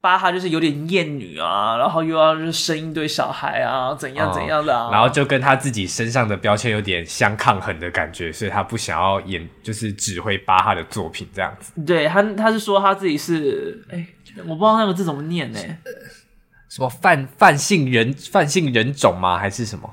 [0.00, 11.72] 巴哈就是有点厌女啊，然后又要是生一堆小孩啊，怎样怎样的啊，哦，然后就跟他自己身上的标签有点相抗衡的感觉，所以他不想要演，就是指挥巴哈的作品这样子。
[11.84, 14.06] 对他，他是说他自己是，哎，
[14.46, 15.58] 我不知道那个字怎么念呢？
[16.68, 19.36] 什么泛泛性人泛性人种吗？
[19.36, 19.92] 还是什么？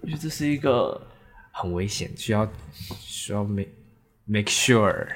[0.00, 1.08] 我觉得这是一个
[1.50, 2.48] 很危险，需要
[3.00, 3.70] 需要 make
[4.26, 5.08] make sure。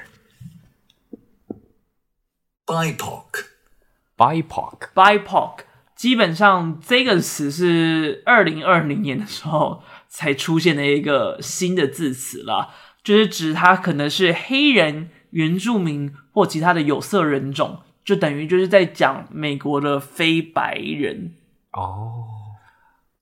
[4.23, 5.59] BIPOC，BIPOC，
[5.95, 12.69] 基本上这个词是二零二零年的时候才出现的一个新的字词啦，
[13.03, 21.33] 就是指它可能是黑人、原住民或其他的有色人种，就等于就是在讲美国的非白人。
[21.73, 22.23] 哦。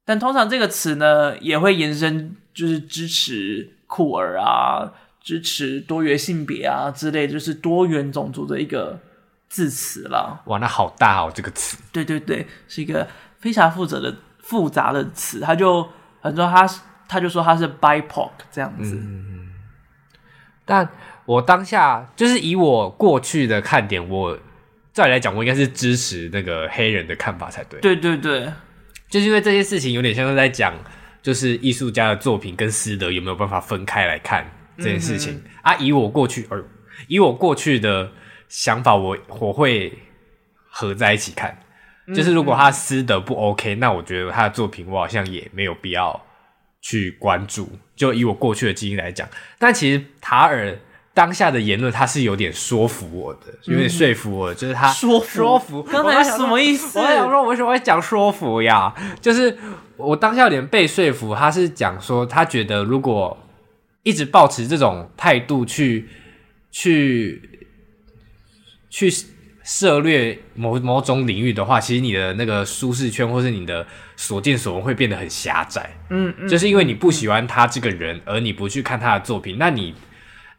[0.06, 9.00] 但通常这个词呢，也会延伸，就是支持酷儿啊，支持多元性别啊之类，就是多元种族的一个
[9.52, 10.42] 字词了。
[10.46, 11.78] 哇，那好大哦，这个词。
[11.92, 13.06] 对对对，是一个
[13.38, 15.42] 非常复杂的复杂的词。
[15.42, 15.86] 他就
[16.22, 16.66] 很多他
[17.06, 18.96] 他就说他是 BIPOC 这样子。
[18.96, 19.52] 嗯。
[20.64, 20.88] 但
[21.26, 24.40] 我当下就是以我过去的看点，我
[24.94, 27.82] 照理来讲，我应该是支持那个黑人的看法才对。
[27.82, 28.50] 对对对。
[29.10, 30.74] 就是因为这些事情有点像是在讲，
[31.22, 35.76] 就是艺术家的作品跟私德有没有办法分开来看这件事情、嗯、啊？
[35.76, 36.64] 以我过去，呃，
[37.10, 38.10] 以我过去的
[38.52, 39.92] 想法，我我会
[40.70, 41.58] 合在一起看。
[42.14, 46.22] 就是如果他私德不 OK，那我觉得他的作品我好像也没有必要
[46.82, 47.72] 去关注。
[47.96, 49.26] 就以我过去的经验来讲，
[49.58, 50.78] 但其实塔尔。
[51.14, 55.84] 当下的言论，他是有点说服我的，有点说服我就是他说服说服。
[55.84, 56.98] 刚才什么意思？
[56.98, 58.96] 我想说，我为什么会讲说服呀？
[59.20, 59.58] 就是
[59.98, 61.36] 我当下有点被说服。
[61.36, 63.38] 他是讲说，他觉得如果
[64.04, 66.08] 一直保持这种态度去
[66.72, 67.51] 去
[68.92, 69.12] 去
[69.64, 75.90] 涉略某某种领域的话，其实你的那个舒适圈或是你的所见所闻会变得很狭窄。
[76.12, 79.96] 嗯嗯，就是因为你不喜欢他这个人，嗯、而你不去看他的作品，那你。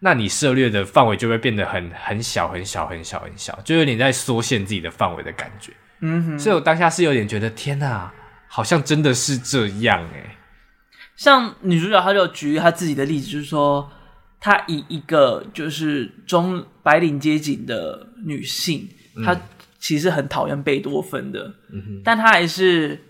[0.05, 5.73] 那你涉略的范围就会变得很很小很小很小很小，就有点在缩限自己的范围的感觉。
[6.01, 8.13] 嗯哼，所以我当下是有点觉得，天哪，
[8.49, 10.31] 好像真的是这样诶。
[11.15, 13.89] 像女主角，她就举她自己的例子，就是说，
[14.41, 19.41] 她以一个就是中白领阶级的女性，嗯、她
[19.79, 23.01] 其实很讨厌贝多芬的，嗯，但她还是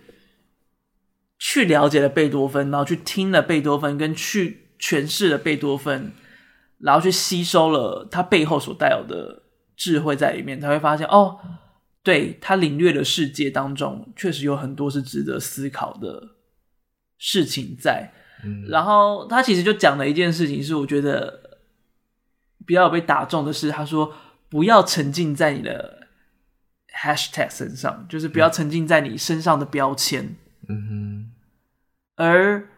[1.39, 6.13] 去了解了贝多芬，然后去听了贝多芬，跟去诠释了贝多芬。
[6.85, 9.45] 然后去吸收了他背后所带有的
[9.77, 11.39] 智慧在里面，他会发现哦，
[12.03, 16.31] 对，他领略的世界当中确实有很多是值得思考的
[17.19, 18.13] 事情在。
[18.45, 21.61] 嗯，然后他其实就讲了一件事情，是我觉得
[22.67, 24.13] 比较有被打中的是，他说
[24.53, 26.07] 不要沉浸在你的
[26.95, 30.37] hashtag 身上，就是不要沉浸在你身上的标签。
[30.69, 31.33] 嗯哼，
[32.17, 32.69] 而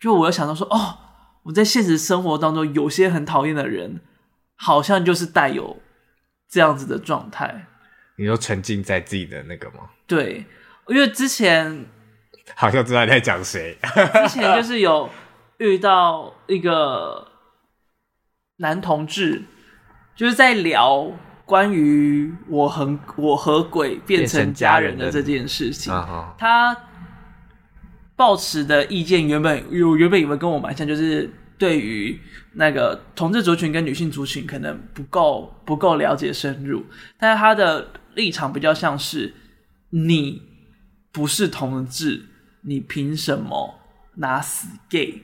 [0.00, 1.06] 就我又想到说哦。
[1.44, 4.02] 我在现实生活当中，有些很讨厌的人，
[4.56, 5.80] 好像就是带有
[6.46, 7.66] 这样子的状态。
[8.16, 9.88] 你就沉浸在自己的那个吗？
[10.06, 10.44] 对，
[10.88, 11.86] 因为之前
[12.54, 13.78] 好像知道你在讲谁。
[14.28, 15.08] 之前就是有
[15.56, 17.26] 遇到一个
[18.56, 19.42] 男同志，
[20.14, 21.10] 就是在聊
[21.44, 25.92] 关于我和我和鬼变成家人的这件事情。
[26.38, 26.76] 他。
[28.16, 32.20] 抱持的意见原本有原本以为跟我蛮像，就是对于
[32.52, 36.84] 那个同志族群跟女性族群可能不够不够了解深入，
[37.18, 39.32] 但是他的立场比较像是
[39.88, 40.42] 你
[41.10, 42.26] 不是同志，
[42.60, 43.80] 你凭什么
[44.16, 45.22] 拿死 gay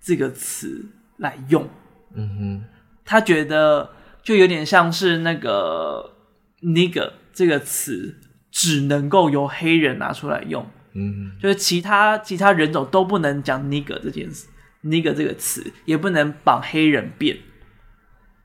[0.00, 0.86] 这个词
[1.18, 1.68] 来用？
[2.14, 2.64] 嗯哼，
[3.04, 3.88] 他觉得
[4.24, 6.16] 就有点像是那个
[6.62, 8.16] nigger 这个词
[8.50, 10.66] 只能够由黑人拿出来用。
[10.94, 14.46] 嗯，就是其他其他人种都不能讲 nigger 这件事
[14.84, 17.36] ，nigger 这个词也不能绑黑人辫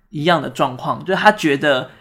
[0.09, 1.91] 一样的状况，就是他觉得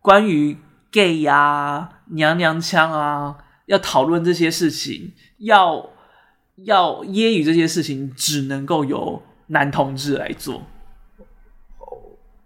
[0.00, 0.56] 关于
[0.90, 5.90] gay 呀、啊、娘娘腔啊，要讨论这些事情，要
[6.56, 10.66] 要揶揄这些事情，只能够由男同志来做。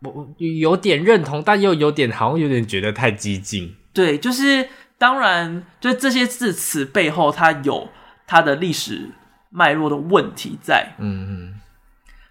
[0.02, 3.74] 我有点认同，但又有点好像有点觉得太激进。
[3.92, 4.68] 对，就是。
[4.98, 7.90] 当然，就这些字词背后，它有
[8.26, 9.10] 它的历史
[9.50, 10.94] 脉络的问题在。
[10.98, 11.60] 嗯嗯。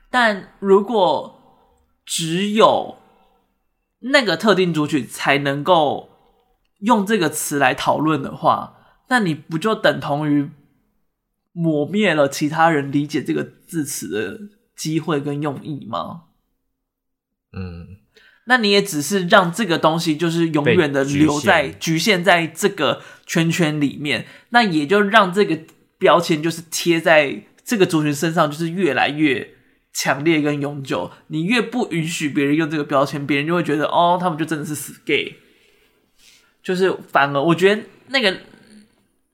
[0.09, 1.69] 但如果
[2.07, 2.97] 只有
[3.99, 6.09] 那个特定族群才能够
[6.79, 8.77] 用这个词来讨论的话，
[9.09, 10.49] 那你不就等同于
[11.51, 14.39] 抹灭了其他人理解这个字词的
[14.75, 16.23] 机会跟用意吗？
[17.55, 17.87] 嗯。
[18.47, 25.57] 那你也只是让这个东西就是永远的留在局限在这个圈圈里面，那也就让这个
[25.97, 29.55] 标签就是贴在这个族群身上，就是越来越
[29.91, 31.11] 强烈跟永久。
[31.29, 35.37] 你越不允许别人用这个标签，别人就会觉得哦，他们就真的是死 gay。
[36.61, 38.41] 就是反而我觉得那个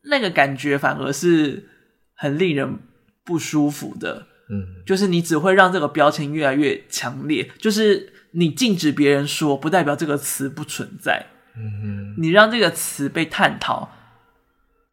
[0.03, 1.67] 那个感觉反而是
[2.15, 2.79] 很令人
[3.25, 4.27] 不舒服的。
[4.49, 8.10] 嗯，就是你只会让这个标签越来越强烈，就是。
[8.31, 11.27] 你禁止别人说，不代表这个词不存在。
[11.55, 13.91] 嗯哼，你让这个词被探讨，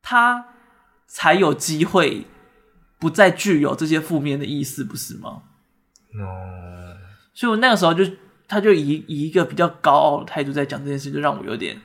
[0.02, 0.48] 它
[1.06, 2.26] 才有机会
[2.98, 5.42] 不再具有这些负面的意思，不是吗？
[6.20, 6.96] 哦，
[7.32, 8.04] 所以我那个时候就，
[8.48, 11.80] 他就以以一个比较高傲的态度在讲这件事，就让我有点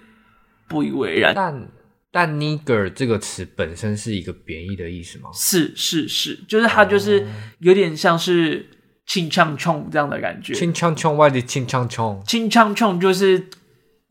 [0.68, 1.34] 不以为然。
[1.36, 1.68] 但
[2.10, 5.30] 但 nigger 这个词本身是一个贬义的意思吗？
[5.34, 7.28] 是是是，就是它就是
[7.60, 8.68] 有点像是
[9.06, 10.54] “清唱冲”这样的感觉。
[10.54, 13.50] 清唱冲，外的清唱冲，清唱冲就是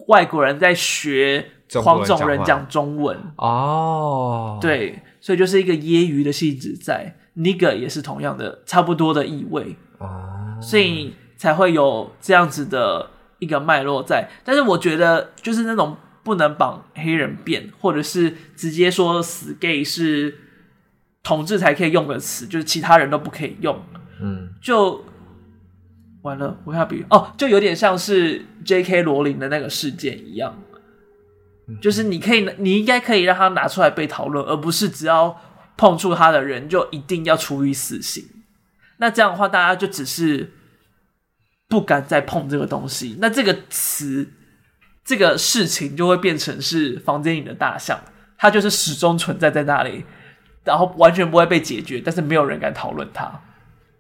[0.09, 1.47] 外国人在学
[1.82, 4.59] 黄种人讲中文哦。
[4.61, 7.16] 对，所以就是一个揶揄的性质在。
[7.34, 14.28] nigger 也是同样的，差不多的意味哦，所以才会有这样子的一个脉络在。
[14.45, 20.36] 但是我觉得，就是那种不能绑黑人辫，或者是直接说死 gay 是
[21.22, 23.82] 同志才可以用的词，就是其他人都不可以用。
[24.22, 25.04] 嗯，就
[26.22, 26.56] 完了。
[26.64, 29.02] 我看比喻哦，就有点像是 J.K.
[29.02, 30.56] 罗琳的那个事件一样，
[31.80, 35.40] 就是你可以，你应该可以让他拿出来被讨论，而不是只要。
[35.74, 38.22] 碰触他的人就一定要处以死刑，
[38.98, 40.52] 那这样的话，大家就只是
[41.66, 43.16] 不敢再碰这个东西。
[43.18, 44.28] 那这个词，
[45.02, 47.98] 这个事情就会变成是房间里的大象，
[48.36, 50.04] 它就是始终存在在那里，
[50.62, 53.40] 然后完全不会被解决，但是没有人敢讨论它。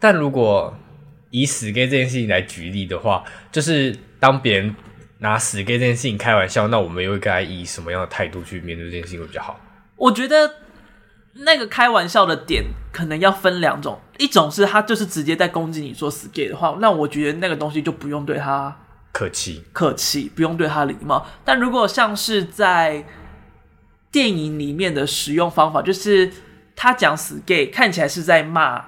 [0.02, 0.76] 但如果
[1.30, 3.22] 以死 gay 这件事情来举例的话，
[3.52, 4.74] 就是当别人
[5.18, 9.60] 拿死 gay 这件事情开玩笑，那我们又该以什么样的态度去面对这件事情会比较好？
[9.96, 10.56] 我觉得。
[11.34, 18.76] 那个开玩笑的点可能要分两种，一种是他就是直接在攻击你说死 gay 的话，那我觉得那个东西就不用对他
[19.12, 21.26] 客气，客气不用对他礼貌。
[21.42, 23.06] 但如果像是在
[24.10, 26.30] 电影里面的使用方法，就是
[26.76, 28.84] 他讲死 gay 看起来是在骂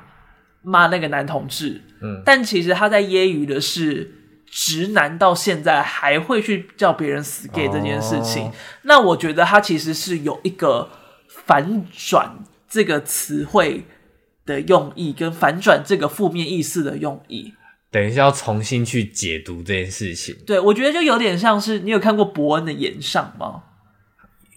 [0.65, 4.13] 骂那个男同志，嗯，但其实他在揶揄的是
[4.51, 8.47] 直男到现在还会去叫别人死 gay 这件事情。
[8.47, 8.53] 哦，
[8.83, 10.89] 那我觉得他其实是有一个。
[11.47, 12.37] 反转
[12.69, 13.85] 这个词汇
[14.47, 17.53] 的用意，跟反转这个负面意思的用意，
[17.91, 20.35] 等一下要重新去解读这件事情。
[20.47, 23.65] 对，我觉得就有点像是你有看过伯恩的演上吗？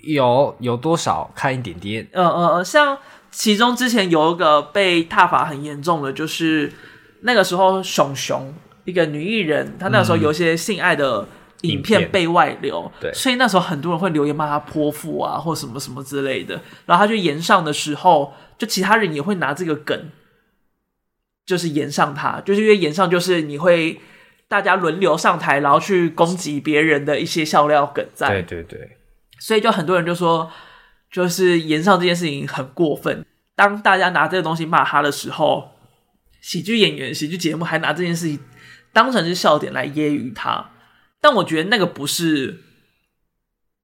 [0.04, 2.08] 有，有多少看一点点。
[2.14, 2.98] 嗯嗯嗯，像
[3.38, 6.74] 其中之前有一个被踏伐很严重的，就是
[7.22, 8.52] 那个时候熊熊
[8.86, 11.22] 一个女艺人，她那时候有一些性爱的。
[11.22, 11.28] 嗯
[11.62, 16.62] 影片被外流，对，所以那时候很多人会留言骂她泼妇啊，或什么什么之类的。
[16.86, 20.12] 然后她就延上的时候，就其他人也会拿这个梗，
[21.48, 24.00] 就是延上她，就是因为延上就是你会
[24.48, 28.44] 大家轮流上台，然后去攻击别人的一些笑料梗在。
[28.44, 28.98] 对对对，
[29.40, 30.52] 所以就很多人就说，
[31.12, 33.26] 就是言上这件事情很过分。
[33.56, 35.72] 当大家拿这个东西骂他的时候，
[36.42, 38.40] 喜剧演员、喜剧节目还拿这件事情
[38.94, 40.72] 当成是笑点来揶揄他。
[41.20, 42.62] 但我觉得那个不是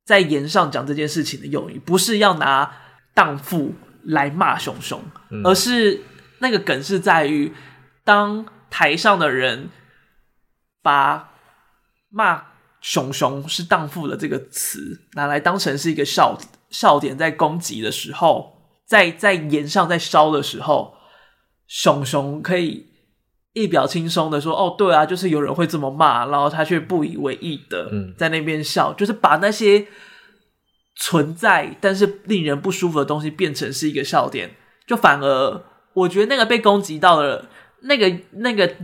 [0.05, 2.71] 在言上讲这件事情的用意，不是要拿
[3.15, 6.01] 荡妇来骂熊熊，嗯，而是
[6.39, 7.51] 那个梗是在于，
[8.03, 9.69] 当台上的人
[10.83, 11.31] 把
[12.09, 12.43] 骂
[12.81, 16.37] 熊熊是荡妇的这个词拿来当成是一个笑
[16.73, 20.95] 笑点，在攻击的时候，在在言上在烧的时候，
[21.67, 22.91] 熊熊可以。
[23.55, 29.85] 一表轻松的说：“哦，对啊，就是有人会这么骂，然后他却不以为意的在那边笑，嗯，就是把那些
[30.95, 34.55] 存在但是令人不舒服的东西变成是一个笑点，
[34.87, 35.63] 就反而
[35.93, 37.47] 我觉得那个被攻击到的，
[37.81, 38.75] 那个那个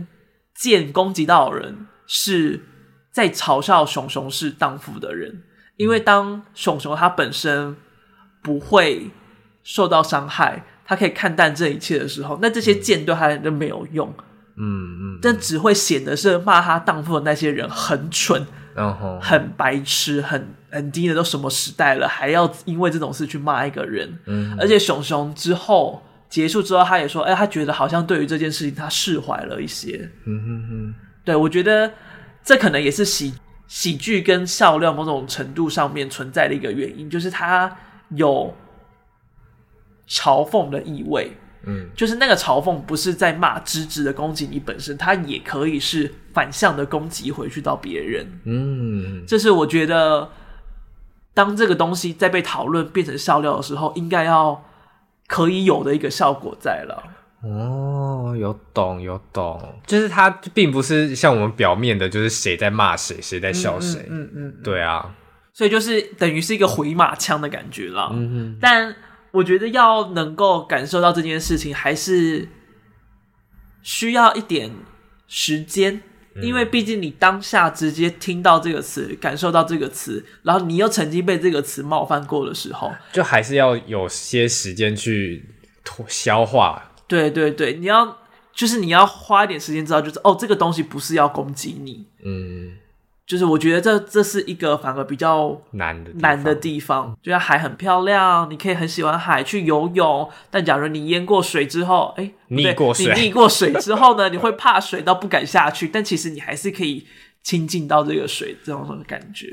[0.54, 2.64] 剑攻击到的人是
[3.10, 5.42] 在嘲笑熊熊是荡妇的人，
[5.80, 7.74] 因为当熊熊他本身
[8.42, 9.10] 不会
[9.62, 14.12] 受到伤害，他可以看淡这一切的时候，那这些剑对他就没有用。”
[14.62, 24.18] 嗯嗯，但只会显得是骂他荡妇的那些人很蠢，然后很白痴，很很低的，都什么时代了，还要因为这种事去骂一个人。
[24.26, 30.10] 嗯，而且熊熊之后结束之后，他也说，哎，他觉得好像对于这件事情他释怀了一些。
[30.26, 31.90] 嗯哼哼，对，我觉得
[32.44, 33.32] 这可能也是喜
[33.70, 37.76] 喜剧跟笑料某种程度上面存在的一个原因，就是它
[38.08, 38.52] 有
[40.08, 41.30] 嘲讽的意味。
[41.62, 48.40] 嗯，就是那个嘲讽不是在骂，直直的攻击你本身，它也可以是反向的攻击回去到别人。
[48.44, 50.30] 嗯，这是我觉得，
[51.32, 54.64] 当这个东西在被讨论变成笑料的时候，应该要
[55.28, 57.04] 可以有的一个效果在了。
[57.42, 64.00] 哦，有懂有懂，就是他并不是像我们表面的，就是谁在骂谁，谁在笑谁。
[64.08, 65.14] 嗯嗯，嗯，嗯，对啊，
[65.52, 68.10] 所以就是等于是一个回马枪的感觉了。
[68.12, 68.94] 嗯嗯，但。
[69.32, 72.48] 我觉得要能够感受到这件事情，还是
[73.80, 74.72] 需要一点
[75.28, 76.02] 时间
[76.42, 85.48] 因为毕竟你当下直接听到这个词，感受到这个词，然后你又曾经被这个词冒犯过的时候，就还是要有些时间去
[86.08, 86.89] 消化。
[87.10, 88.16] 对对对，你要
[88.54, 92.06] 就是你要花一点时间知道，就是哦，这个东西不是要攻击你。
[92.24, 92.76] 嗯。
[93.26, 107.06] 就是我觉得这这是一个反而比较难的难的地方，就像海很漂亮，你可以很喜欢海去游泳，但假如你淹过水之后，哎，溺过水，你溺过水之后呢，你会怕水到不敢下去，但其实你还是可以
[107.44, 109.46] 亲近到这个水这种感觉。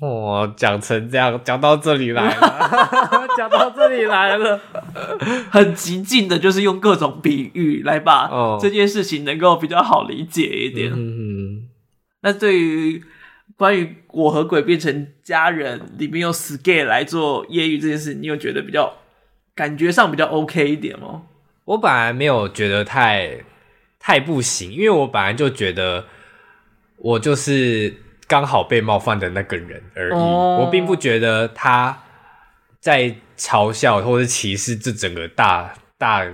[0.00, 4.60] 哦，讲成这样，讲到这里来了， 讲到这里来了，
[5.50, 10.92] 很极尽的，就是用各种比喻来把这件事情能够比较好理解一点。
[10.94, 11.68] 嗯。
[12.20, 13.02] 那对于
[13.56, 18.92] 关于我和鬼变成家人里面用 skate 来做揶揄这件事，你有觉得比较
[19.54, 21.22] 感觉上比较 OK 一点吗？
[21.64, 23.44] 我本来没有觉得太
[23.98, 26.04] 太不行，因为我本来就觉得
[26.98, 27.94] 我就是
[28.26, 31.96] 刚好被冒犯的那个人而已，哦、我并不觉得他
[32.80, 36.26] 在嘲笑或者歧视这整个大大。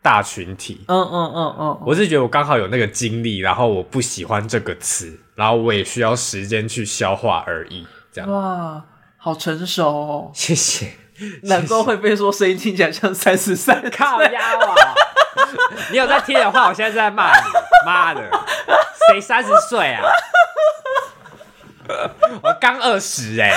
[0.00, 8.30] 大群体，嗯嗯嗯嗯，我是觉得我刚好有那个经历，然后我不喜欢这个词，然后我也需要时间去消化而已，这样。
[8.30, 8.82] 哇，
[9.18, 10.30] 好成熟哦！
[10.32, 10.92] 谢谢，
[11.42, 14.94] 难怪会被说声音听起来像三十三，靠腰啊！
[15.90, 17.44] 你有在听的话，我现在在骂你，
[17.84, 18.22] 妈的，
[19.10, 20.02] 谁三十岁啊？
[22.42, 23.52] 我刚二十哎，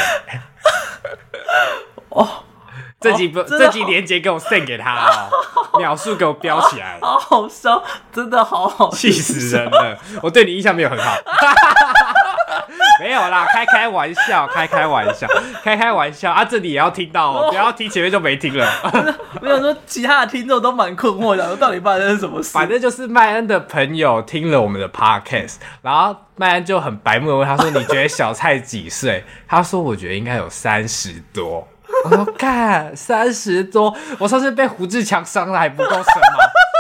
[2.10, 2.44] 哦。
[3.00, 9.98] 这集不，哦、这集连接给我 send 给他哦， 秒数给我标起来，好好笑，真的好好，气死人了！
[10.22, 11.16] 我对你印象没有很好，
[13.02, 15.28] 没有啦，开开玩笑，开开玩笑，
[15.64, 16.46] 开开玩笑啊！
[16.46, 18.72] 这里也要听到哦，不要听前面就没听了。
[19.42, 22.52] 我想说其他的听众都蛮困惑的，到底发生什么事？
[22.52, 31.68] 反正就是麦恩的朋友听了我们的 podcast，然后麦恩就很白目的问他说：“你觉得小蔡几岁？”他说：“我觉得应该有三十多。”
[32.06, 36.04] 我说看三十多，我上次被胡志强伤了还不够深吗？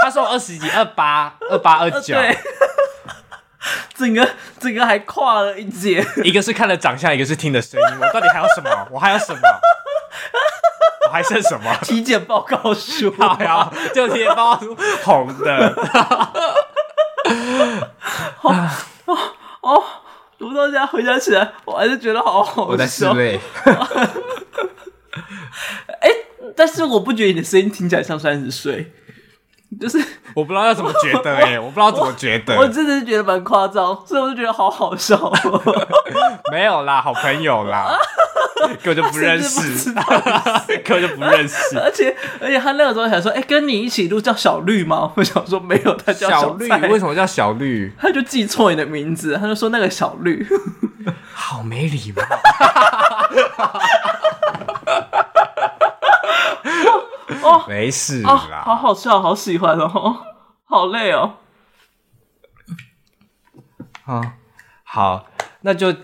[0.04, 2.16] 他说我二十几，二八、二八、二九，
[3.94, 4.28] 整个
[4.60, 6.06] 整个还跨了一截。
[6.24, 7.88] 一个是看了长相，一个是听的声音。
[8.00, 8.88] 我到底还有什么？
[8.92, 9.40] 我还有什么？
[11.08, 11.76] 我还剩什么？
[11.82, 15.76] 体检报告书，好呀，就体检报告书红的。
[18.42, 18.70] 哦
[19.06, 19.18] 哦
[19.62, 19.84] 哦！
[20.38, 22.64] 读到家回想起来，我还是觉得好好笑。
[22.64, 23.40] 我在室内。
[26.02, 28.92] 哎、欸，但是我不觉得你的声音听起来像三十岁，
[29.80, 29.98] 就是
[30.36, 35.32] 我不知道要怎么觉得哎、欸，我，不知道怎么觉得，我， 我真的是觉得蛮夸张，所以我就觉得好好笑。
[36.52, 37.98] 没有啦，好朋友啦，
[38.84, 39.94] 根本就不认识，
[40.84, 41.80] 根本就不认识。
[41.80, 45.12] 而且而且他那个时候想说，哎、欸，跟你一起录叫小绿吗？
[45.16, 47.92] 我想说没有，他叫小，小绿，为什么叫小绿？
[47.98, 50.46] 他就记错你的名字，他就说那个小绿，
[51.34, 52.22] 好没礼貌。
[57.44, 60.18] 哦，没事啦，哦，好好笑，好喜欢哦，
[60.66, 61.36] 好累哦。
[64.06, 64.36] 啊，
[64.84, 65.28] 好，
[65.62, 65.96] 那就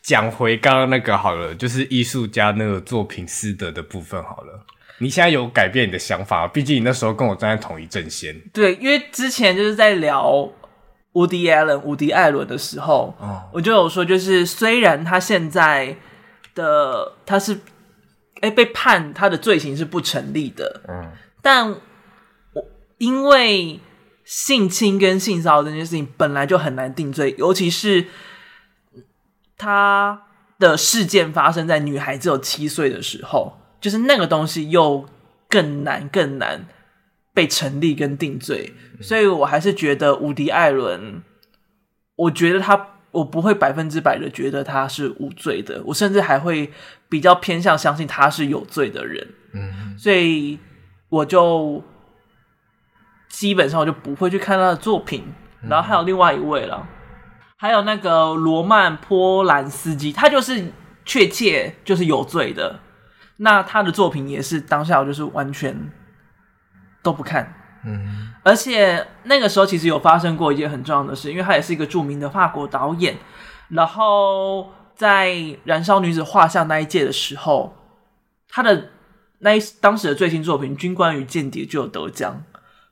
[0.00, 4.66] 讲回刚刚那个好了，就是艺术家那个作品师德的部分好了。
[4.98, 6.46] 你现在有改变你的想法？
[6.46, 8.34] 毕竟你那时候跟我站在同一阵线。
[8.52, 10.48] 对，因为之前就是在聊
[11.12, 15.96] 伍迪·艾伦、伍迪·艾伦的时候，哦，我就有说，就是虽然他现在
[16.54, 17.60] 的他是。
[18.42, 20.82] 哎，被判他的罪行是不成立的。
[20.88, 21.10] 嗯，
[21.40, 22.64] 但我
[22.98, 23.80] 因为
[24.24, 28.06] 性侵跟性骚扰这件事情本来就很难定罪，尤其是
[29.56, 30.22] 他
[30.58, 35.08] 的事件发生在女孩只有七岁的时候，就是那个东西又
[35.48, 36.66] 更难更难
[37.32, 38.74] 被成立跟定罪。
[38.94, 41.22] 嗯，所以我还是觉得伍迪·艾伦，
[42.16, 42.88] 我觉得他。
[43.12, 46.72] 我不会百分之百的觉得他是无罪的，我甚至还会
[47.08, 49.28] 比较偏向相信他是有罪的人。
[49.54, 50.58] 嗯，所以
[51.08, 51.84] 我就
[53.28, 55.24] 基本上我就不会去看他的作品。
[55.68, 56.88] 然后还有另外一位了，
[57.56, 60.72] 还有那个罗曼·波兰斯基，他就是
[61.04, 62.80] 确切就是有罪的。
[63.36, 65.92] 那他的作品也是当下我就是完全
[67.00, 67.61] 都不看。
[67.84, 73.16] 嗯，而且那个时候其实有发生过一件很重要的事，因为他也是一个著名的法国导演。
[73.70, 75.30] 然后在
[75.64, 77.76] 《燃烧女子画像》那一届的时候，
[78.48, 78.90] 他的
[79.38, 82.44] 那一当时的最新作品《军官与间谍》就有得奖，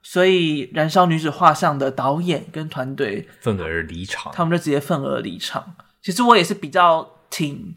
[0.03, 5.77] 所以《燃烧女子画像》的导演跟团队愤而离场，他们就直接愤而离场。
[6.03, 7.77] 其实我也是比较挺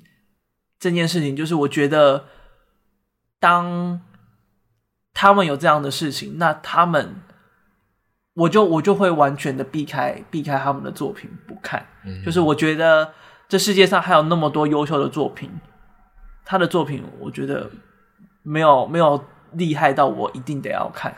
[0.79, 2.25] 这件事情，就是我觉得
[3.39, 4.01] 当。
[5.13, 7.15] 他们有这样的事情，那他们
[8.33, 11.85] 我就我就会完全的避开避开他们的作品不看。
[12.05, 13.13] 嗯，就是我觉得
[13.47, 15.49] 这世界上还有那么多优秀的作品，
[16.43, 17.69] 他的作品我觉得
[18.41, 21.15] 没有没有厉害到我一定得要看。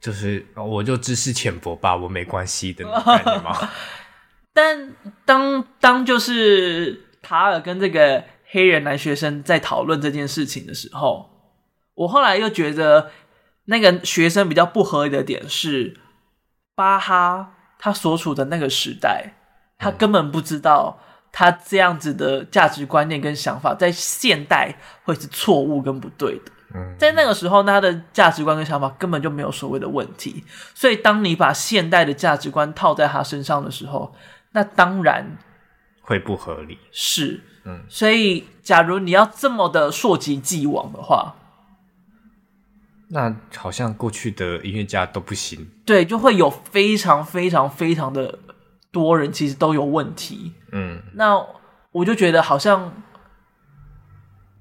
[0.00, 2.84] 就是我就知识浅薄吧，我没关系的？
[4.52, 4.94] 但
[5.24, 11.30] 当当就是塔尔跟这个黑人男学生在讨论这件事情的时候，
[11.94, 13.10] 我后来又觉得
[13.70, 15.96] 那个学生比较不合理的点是，
[16.74, 19.34] 巴哈他所处的那个时代，
[19.78, 20.98] 他根本不知道
[21.30, 24.74] 他这样子的价值观念跟想法在现代
[25.04, 26.50] 会是错误跟不对的。
[26.98, 30.44] 在那个时候，他的价值观跟想法根本就没有所谓的问题。
[30.74, 34.14] 所以，当你把现代的价值观套在他身上的时候，
[34.52, 35.36] 那当然
[36.00, 36.78] 会不合理。
[36.92, 37.84] 是，嗯。
[37.88, 41.34] 所以，假如你要这么的溯及既往的话，
[43.10, 45.68] 那好像过去的音乐家都不行。
[45.84, 48.38] 对，就会有非常非常非常的
[48.90, 50.54] 多人其实都有问题。
[50.72, 51.02] 嗯。
[51.14, 51.36] 那
[51.92, 53.02] 我就觉得好像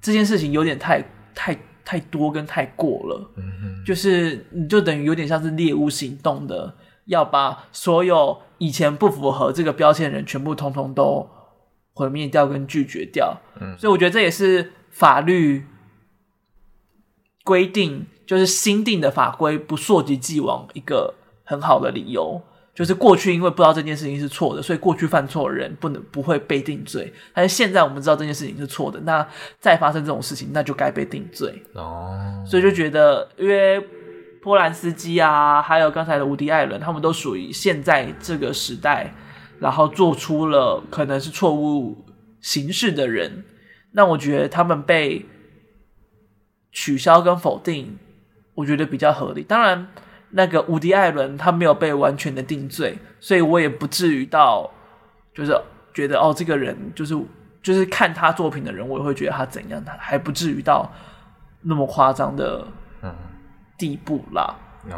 [0.02, 1.04] 这件事情有点太
[1.34, 1.58] 太。
[1.86, 11.28] 太多跟太过了，嗯哼，就是你就等于有点像是猎物行动的，要把所有以前不符合这个标签的人全部通通都
[11.94, 15.66] 毁灭掉跟拒绝掉，嗯，所以我觉得这也是法律
[17.44, 21.12] 规定，就是新定的法规不溯及既往一个
[21.44, 22.40] 很好的理由。
[22.76, 27.12] 就是过去因为不知道这件事情是错的，所以过去犯错的人不能不会被定罪。
[27.34, 29.28] 但是现在我们知道这件事情是错的，那
[29.60, 31.64] 再发生这种事情，那就该被定罪。
[31.74, 33.82] 哦，所以就觉得，因为
[34.44, 39.12] 波兰斯基啊，还有刚才的无敌·艾伦，他们都属于现在这个时代，
[39.60, 42.06] 然后做出了可能是错误
[42.42, 43.44] 形式的人。
[43.94, 45.26] 那我觉得他们被
[46.72, 47.98] 取消跟否定，
[48.60, 49.44] 我觉得比较合理。
[49.44, 49.88] 当然。
[50.32, 54.70] 那个伍迪·艾伦他没有被完全的定罪，所以我也不至于到
[55.34, 55.60] 就是
[55.92, 57.20] 觉得哦，这个人就是
[57.64, 60.88] 就是看他作品的人，我也会觉得他怎样，他还不至于到
[61.62, 62.68] 那么夸张的
[63.76, 64.56] 地步啦。
[64.86, 64.94] 嗯，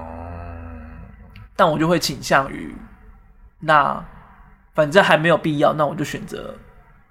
[1.55, 2.75] 但我就会倾向于
[3.61, 4.03] 那
[4.73, 6.53] 反正还没有必要，那我就选择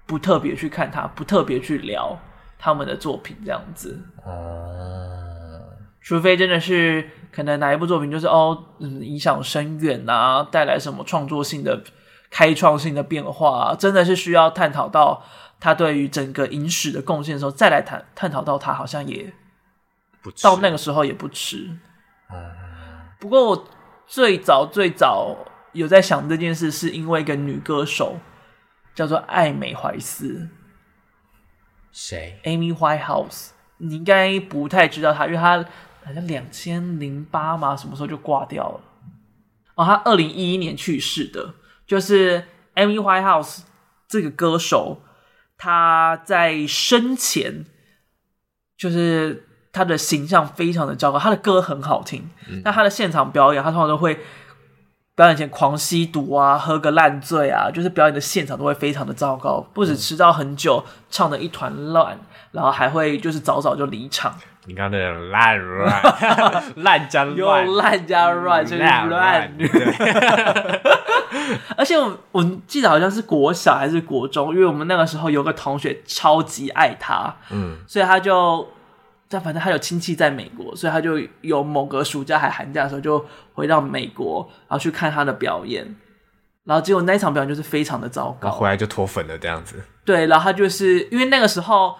[0.05, 2.15] 不特别去看他，不特别去聊
[2.59, 3.99] 他们的作品这样子。
[4.27, 5.20] 嗯，
[6.01, 7.09] 除非真的是。
[7.31, 11.81] 可能哪一部作品就是哦，嗯，影响深远啊，带来什么创作性的、
[12.29, 15.23] 开创性的变化啊，真的是需要探讨到
[15.57, 19.31] 他对于整个影史的贡献的时候，再来探探讨到他，好像也
[20.21, 21.69] 不到那个时候也不迟。
[22.29, 22.35] 嗯，
[23.17, 23.65] 不过我
[24.05, 25.33] 最早最早
[25.71, 28.17] 有在想这件事，是因为一个女歌手
[28.93, 30.49] 叫做艾美怀斯，
[31.93, 35.65] 谁？Amy Whitehouse，你应该不太知道她，因为她。
[36.11, 38.81] 好像两千零八嘛，什么时候就挂掉了？
[39.75, 41.53] 哦，他二零一一年去世的，
[41.87, 42.43] 就是
[42.75, 43.61] Amy White House
[44.09, 45.01] 这个歌手，
[45.57, 47.65] 他在生前
[48.77, 54.19] 就是他的形象非常的糟糕，他的歌很好听，嗯、但他的现场表演，他通常都会
[55.15, 62.19] 表演前狂吸毒啊，喝个烂醉啊，就是表演的现场都会非常的糟糕，不止迟到很久，嗯、唱的一团乱，
[62.51, 64.37] 然后还会就是早早就离场。
[64.65, 66.03] 你刚刚那种烂乱，
[66.77, 69.51] 烂加乱，又烂加乱，就是乱。
[71.75, 78.67] 而且我我记得好像是国小还是国中，因为我们那个时候有个同学超级爱他，嗯，所以他就，
[79.27, 85.95] 但反正他有亲戚在美国，所以他就有某个暑假还寒假的时候就回到美国，然后去看他的表演，
[86.65, 89.83] 然后结果那一场表演就是非常的糟糕，回来就脱粉了这样子。
[90.05, 91.95] 对，然后他就是因为那个时候。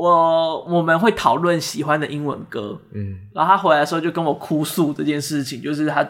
[0.00, 6.08] 我我们会讨论喜欢的英文歌，嗯，然后他回来的时候就跟我哭诉这件事情，就是他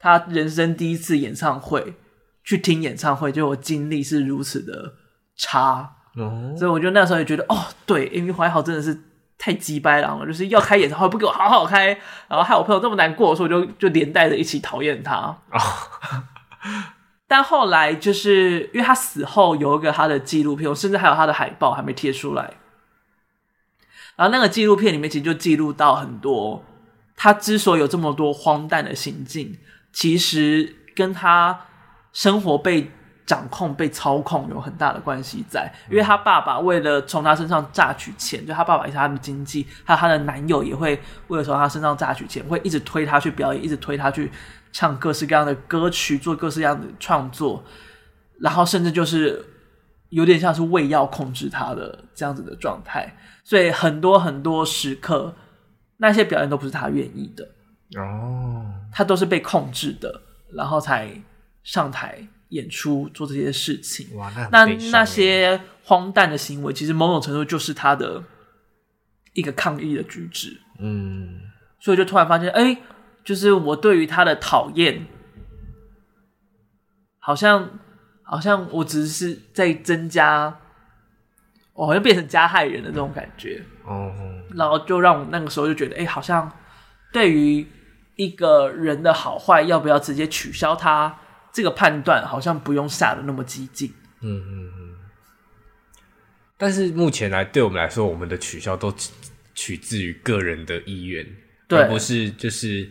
[0.00, 1.94] 他人生第一次演唱会
[2.42, 4.94] 去听演唱会，就我经历是如此的
[5.36, 8.98] 差，哦，所以我就那时候也觉得，哦，对，Amy Winehouse 真的是
[9.38, 11.86] 太鸡掰了，就是要开演唱会不给我好好开，
[12.26, 15.14] 然后害我朋友这么难过，所以我就就连带着一起讨厌他。
[15.52, 15.60] 哦、
[17.28, 22.52] 但后来就是因为他死后有一个他的纪录片，我甚至还有他的海报还没贴出来。
[24.16, 26.64] 然后那个纪录片里面其实就记录到很多，
[27.16, 29.56] 他之所以有这么多荒诞的行径，
[29.92, 31.58] 其实跟他
[32.12, 32.90] 生活被
[33.26, 35.72] 掌控、被操控有很大的关系在。
[35.90, 44.30] 因为他爸爸为了从他身上榨取钱，就他爸爸也是他的经济，还有他的男友也会为了从他身上榨取钱，会一直推他去表演，一直推他去
[44.72, 47.64] 唱各式各样的歌曲，做各式各样的创作，
[48.38, 49.44] 然后甚至就是
[50.10, 53.16] 有点像是喂药控制他的这样子的状态。
[53.44, 55.36] 所以很多很多时刻，
[55.98, 57.44] 那些表演都不是他愿意的。
[58.00, 60.22] 哦，他都是被控制的，
[60.52, 61.08] 然后才
[61.62, 64.16] 上台演出做这些事情。
[64.16, 68.24] 哇，那那那些荒诞的行为，其实某种程度就是他的
[69.34, 70.60] 一个抗议的举止。
[70.80, 71.40] 嗯，
[71.78, 72.82] 所以就突然发现，哎、欸，
[73.22, 75.06] 就是我对于他的讨厌，
[77.18, 77.78] 好像
[78.22, 80.58] 好像我只是在增加，
[81.74, 83.62] 我好像变成加害人的这种感觉。
[83.84, 84.10] 哦，
[84.54, 86.50] 然后就让我那个时候就觉得，哎、欸，好像
[87.12, 87.66] 对于
[88.16, 91.18] 一个人的好坏，要不要直接取消他
[91.52, 93.92] 这个判断，好像不用下的那么激进。
[94.22, 94.96] 嗯嗯嗯。
[96.56, 98.94] 但是目前来，对我们来说，我们的取消都
[99.54, 101.26] 取自于个人的意愿，
[101.68, 102.88] 而不是就是。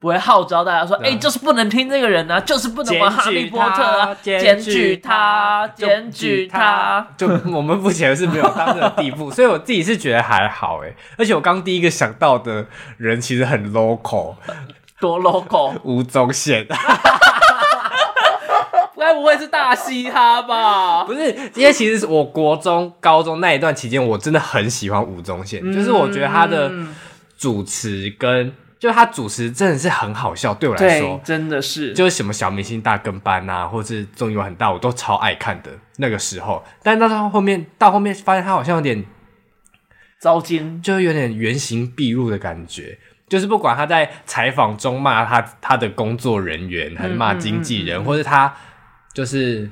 [0.00, 7.04] 不会号召大家说，哎、欸，就是不能听这个人啊，就是不能玩哈利波特啊，检举他，检举他。
[7.16, 10.94] 就我们目前是没有到这个地步，所以我自己是觉得还好哎。
[11.16, 12.64] 而且我刚第一个想到的
[12.96, 14.36] 人其实很 local，
[15.00, 16.64] 多 local，吴宗宪。
[18.96, 21.02] 该不会是大嘻哈吧？
[21.04, 26.70] 不是，因为其实我国中、高中那一段期间，我真的很喜欢吴宗宪，嗯，就是我觉得他的
[27.36, 28.54] 主持跟。
[28.78, 36.64] 就他主持真的是很好笑，对我来说真的是，就是什么小明星大跟班啊，或是综艺玩很大，我都超爱看的那个时候。
[36.82, 39.04] 但到他后面，到后面发现他好像有点
[40.20, 42.98] 糟心，就有点原形毕露的感觉。
[43.28, 48.54] 就是不管他在采访中骂他他的工作人员，还是骂经纪人，嗯嗯嗯嗯，或者他
[49.12, 49.70] 就是。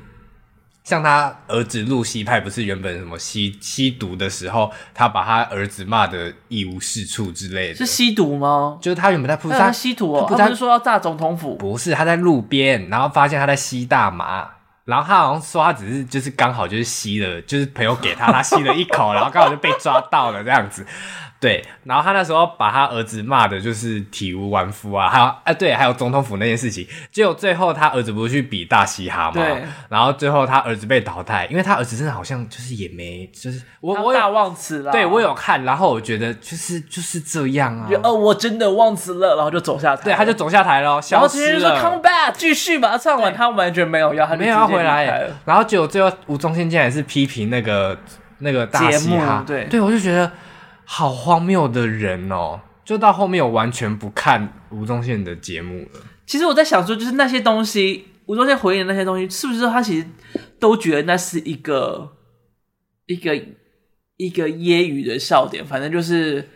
[0.87, 7.75] 像他儿子露西派不是原本什么吸吸毒的时候，他把他儿子骂的一无是处之类的。
[7.75, 8.79] 是吸毒吗？
[8.81, 11.57] 就是他原本在铺他吸毒哦，他不，他不是说要炸总统府？
[11.57, 14.49] 不是，他在路边，然后发现他在吸大麻，
[14.85, 20.87] 然后他好像说他只是就是刚好就是吸了，就是朋友给他，他吸了一口，然后刚好就被抓到了这样子。
[21.39, 47.99] 对，然后他那时候把他儿子骂的就是体无完肤啊，还有哎，对，还有总统府那件事情，结果最后他儿子不是去比大嘻哈嘛，对，然后最后他儿子被淘汰，因为他儿子真的好像就是也没，就是我我大忘词了，对我有看，然后我觉得就是就是这样啊，哦，我真的忘词了，然后就走下台，对，他就走下台了，消失了，然后说 come back，继续把它唱完，他完全没有要，他没有要回来，然后结果最后吴宗宪竟然是批评那个
[48.39, 50.33] 那个大嘻哈，对，对我就觉得。
[50.89, 52.61] 好荒谬的人哦！
[52.85, 56.01] 就到后面，我完全不看吴宗宪的节目了。
[56.25, 60.07] 其实我在想说，就是那些东西，吴宗宪回应的那些东西，是不是他其实
[60.61, 62.17] 都觉得那是一个
[63.07, 63.37] 一个
[64.17, 65.67] 一个揶揄的笑点？
[65.67, 66.49] 反正就是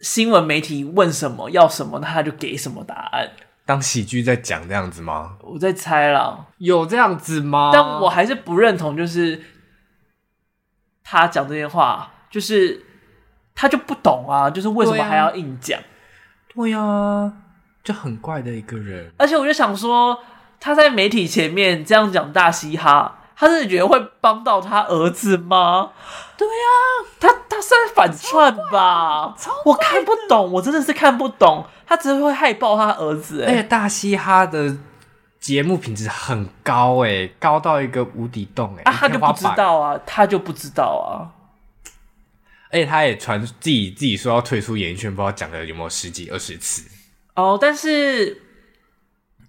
[0.00, 3.30] 新闻媒体问什么要什么，那他就给什么答案，
[3.64, 5.38] 当喜剧在讲这样子吗？
[5.42, 7.70] 我在猜啦，有这样子吗？
[7.72, 9.40] 但我还是不认同，就是
[11.04, 12.86] 他讲这些话，就是。
[13.60, 15.80] 他就不懂啊，就是为什么还要硬讲？
[16.54, 17.32] 对呀、啊，
[17.82, 19.10] 就很怪的一个人。
[19.18, 20.16] 而且我就想说，
[20.60, 25.90] 他在媒体前面这样讲大嘻哈，他是觉得会帮到他儿子吗？
[26.36, 26.86] 对呀、啊，
[27.18, 29.34] 他他是在反串吧？
[29.64, 31.66] 我看不懂，我真的是看不懂。
[31.84, 34.76] 他只是会害爆他儿子、欸，而且大嘻哈的
[35.40, 41.34] 节目品质很高、欸，哎，高到一个无底洞、欸，哎，啊，他就不知道啊，他就不知道啊。
[42.70, 46.86] 而且他也传自己自己说要退出演艺圈，不知道讲了有没有十几二十次。
[47.34, 47.58] 哦。
[47.58, 48.42] 但是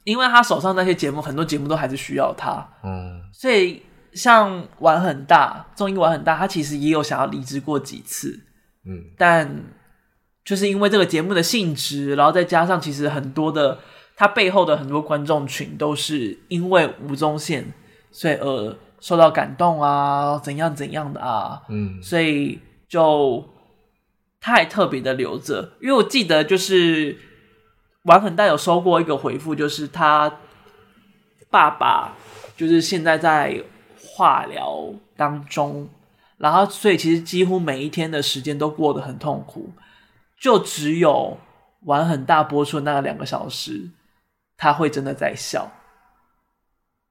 [0.05, 3.83] 因为他手上那些节目，很多节目都还是需要他，嗯，所以
[4.13, 8.39] 像玩很大综艺玩很大，他其实也有想要离职过几次，
[8.85, 9.63] 嗯，但
[10.45, 13.79] 就是因为这个节目的性质，然后再加上其实很多的
[14.15, 17.73] 他背后的很多观众群都是因为吴宗宪，
[18.11, 22.57] 所以而受到感动啊，怎样怎样的啊，嗯，所以。
[22.89, 23.47] 就
[24.41, 27.17] 他还特别的留着，因为我记得就是
[28.03, 30.39] 玩很大有收过一个回复，就是他
[31.51, 32.15] 爸爸
[32.57, 33.63] 就是现在在
[34.01, 35.87] 化疗当中，
[36.37, 39.71] 然后所以其实几乎每一天的时间都过得很痛苦，
[40.39, 41.37] 就只有
[41.81, 43.91] 玩很大播出那两个小时，
[44.57, 45.71] 他会真的在笑。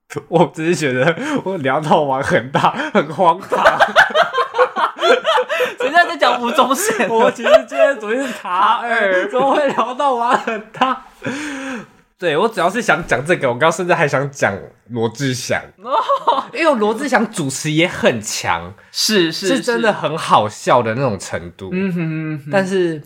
[0.29, 1.15] 我只是觉得
[1.45, 3.63] 我聊到玩很大很荒唐。
[5.81, 11.05] 现在在讲吴宗宪， 我其实今天昨天是塔尔，怎么会聊到瓦很大？
[12.19, 14.53] 对，我主要是想讲这个，我刚刚甚至还想讲
[14.91, 15.63] 罗志祥，
[16.53, 21.71] 因为罗志祥主持也很强，是是是真的很好笑的那种程度。
[21.73, 23.01] 嗯哼，但是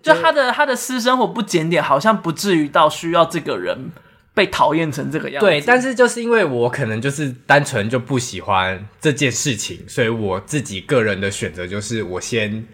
[0.00, 3.90] 就他的他的私生活不检点，好像不至于到需要这个人。
[4.32, 12.64] 被讨厌成这个样子，对，但是就是因为我可能就是单纯就不喜欢这件事情，所以我自己个人的选择就是我先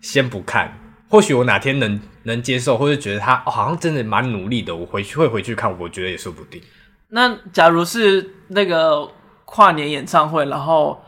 [0.00, 0.76] 先不看，
[1.08, 6.60] 或许我哪天能能接受，或者觉得他、哦、好像真的蛮努力的，我回去会回去看，我觉得也说不定。
[7.08, 9.08] 那假如是那个
[9.44, 11.00] 跨年演唱会，然后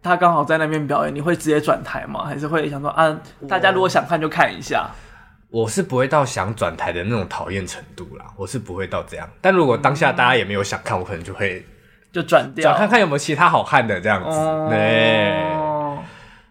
[0.00, 2.24] 他刚好在那边表演，你会直接转台吗？
[2.24, 4.88] 还是会想说啊，大家如果想看就看一下？
[5.52, 9.28] 我是不会到想转台的那种讨厌程度啦，我是不会到这样。
[9.42, 11.62] 但如果当下大家也没有想看，我可能就会
[12.10, 14.38] 就转掉，转看看有没有其他好看的这样子。
[14.38, 15.62] 哦、对。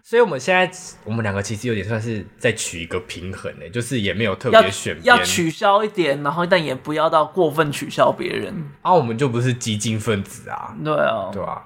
[0.04, 0.70] 所以我们现在，
[1.04, 8.54] 我们两个其实有点算是在取一个平衡呢，就是也没有特别选要，要取消一点，然后但也不要到过分取消别人。
[8.82, 10.76] 啊，我们就不是激进分子啊。
[10.84, 11.62] 对啊，对啊。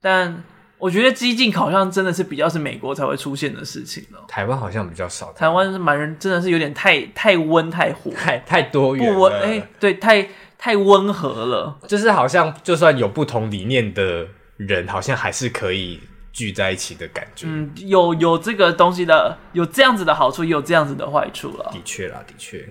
[0.00, 0.44] 但
[0.78, 4.24] 我觉得激进好像真的是比较是美国才会出现的事情了。
[4.28, 5.32] 台湾好像比较少。
[5.32, 9.12] 台湾是蛮人，真的是有点太太温太火，太太多元。
[9.14, 10.28] 不温哎，对，太
[10.58, 11.78] 太温和了。
[11.86, 14.26] 就是好像就算有不同理念的
[14.56, 16.00] 人，好像还是可以。
[16.36, 21.70] 聚在一起的感觉，嗯，有有这个东西的，有这样子的好处，也有这样子的坏处了。
[21.72, 22.62] 的确啦，的确。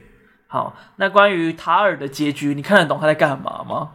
[0.46, 3.94] 好，那关于塔尔的结局，你看得懂他在干嘛吗？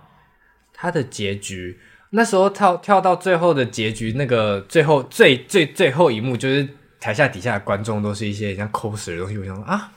[0.74, 1.78] 他的结局，
[2.10, 6.68] 那时候跳跳到最后的结局，那个最后最最最后一幕，就是
[7.00, 9.92] 台下底下的观众都是一些像 coser 的东西，我想说啊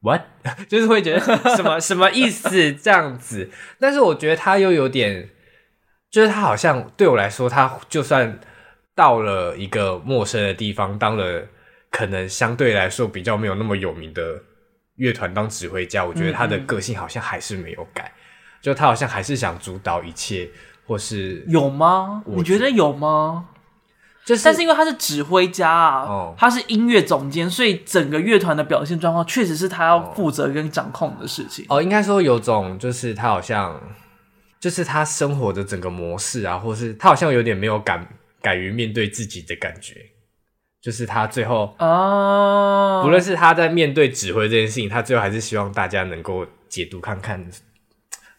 [0.00, 0.22] ，what，
[0.68, 1.20] 就是会觉得
[1.56, 3.50] 什么什么意思这样子。
[3.78, 5.28] 但是我觉得他又有点，
[6.10, 8.40] 就是他好像对我来说，他就算。
[8.96, 11.46] 到了一个陌生的地方，当了
[11.90, 14.42] 可能相对来说比较没有那么有名的
[14.94, 20.48] 乐团当指挥家，我觉得他的个性好像还是没有改，嗯嗯，就他好像还是想主导一切，
[20.86, 22.22] 或是有吗？
[22.26, 23.48] 你觉得有吗？
[24.24, 31.64] 就是，但是因为他是指挥家啊，哦，他是音乐总监，所以整个乐团的表现状况确实是他要负责跟掌控的事情。
[31.68, 33.80] 哦，应该说有种就是他好像
[34.58, 38.06] 就是他生活的整个模式啊，或是他好像有点没有敢。
[38.42, 39.94] 敢于面对自己的感觉，
[40.80, 47.44] 就是他最后哦，不论是他在面对指挥这件事情，他最后还是希望大家能够解读看看。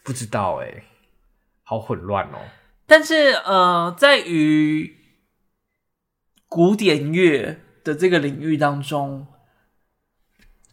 [0.02, 0.82] 不知道哎，
[1.68, 2.38] 好混乱哦。
[2.86, 4.96] 但是呃，在于
[6.48, 9.26] 古典乐的这个领域当中，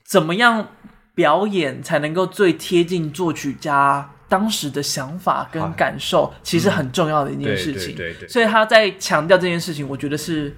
[0.08, 0.70] 怎么样
[1.14, 7.94] 表演才能够最贴近作曲家当时的想法跟感受，其实很重要的一件事情。
[7.94, 8.30] 对对对。
[8.30, 10.56] 所以他在强调这件事情，我觉得是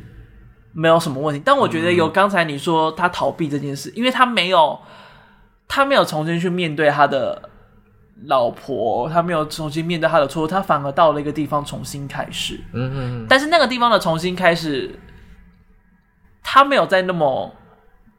[0.73, 1.41] 没有什么问题。
[1.43, 4.79] 但我觉得有刚才你说他逃避这件事，因为他没有，
[5.67, 7.49] 他没有重新去面对他的
[8.25, 12.59] 老婆，他没有重新面对他的错误，他反而到了一个地方重新开始。
[12.73, 13.25] 嗯嗯。
[13.29, 14.99] 但是那个地方的重新开始，
[16.41, 17.55] 他没有在那么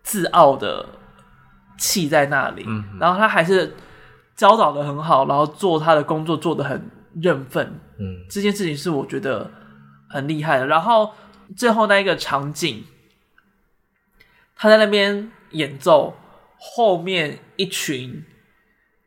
[0.02, 0.86] 自傲的
[1.76, 2.66] 气在那里，
[3.00, 3.74] 然后他还是。
[4.38, 6.88] 教导的很好，然后做他的工作做的很
[7.20, 9.50] 认份，嗯，这件事情是我觉得
[10.08, 10.66] 很厉害的。
[10.68, 11.12] 然后
[11.56, 12.84] 最后那一个场景，
[14.54, 16.16] 他在那边演奏，
[16.56, 18.24] 后面一群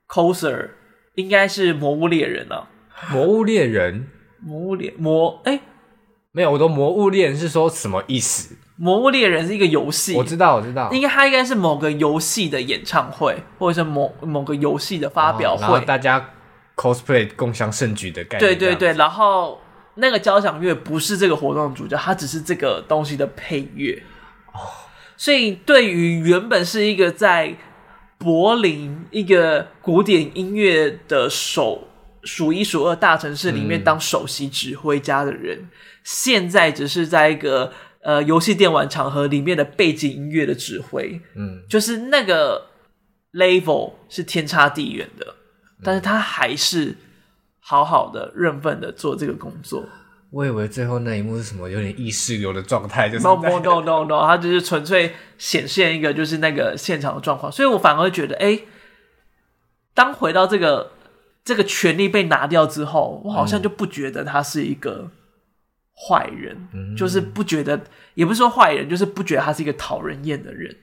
[0.10, 0.72] coser
[1.22, 2.68] 应该是魔物猎人啊，
[3.12, 4.08] 魔物猎人，
[4.40, 5.60] 魔物猎魔，哎，
[6.32, 8.56] 没有，我的魔物猎人是说什么意思？
[8.76, 16.32] 魔物猎人是一个游戏，我知道，我知道，应该它应该是某个游戏的演唱会，或者是某某个游戏的发表会，然后大家
[16.76, 18.40] cosplay 共享盛举的概念。
[18.40, 19.62] 对对对，然后
[19.96, 24.02] 那个交响乐不是这个活动的主角，它只是这个东西的配乐。
[24.52, 24.66] 哦，
[25.16, 27.56] 所以对于原本是一个在
[28.22, 31.88] 柏林一个古典音乐的首
[32.24, 35.70] 数一数二大城市里面当首席指挥家的人，嗯、
[36.04, 37.74] 现在只是在一个。
[38.04, 42.60] 呃，游戏电玩场合里面的背景音乐的指挥，嗯，就是那个
[43.34, 45.36] level 是天差地远的，
[45.78, 46.96] 嗯，但是他还是
[47.60, 49.88] 好好的认份的做这个工作。
[50.32, 58.68] 我以为最后那一幕是什么有点意识流的状态，就是 no no no no no，他就是纯粹显现一个就是那个现场的状况，所以我反而会觉得，哎，欸，
[59.94, 60.94] 当回到这个
[61.44, 65.12] 这个权利被拿掉之后，我好像就不觉得他是一个。
[65.94, 67.80] 坏人、嗯、就是不觉得，
[68.16, 70.76] 也不是说坏人，就是不觉得他是一个讨人厌的人。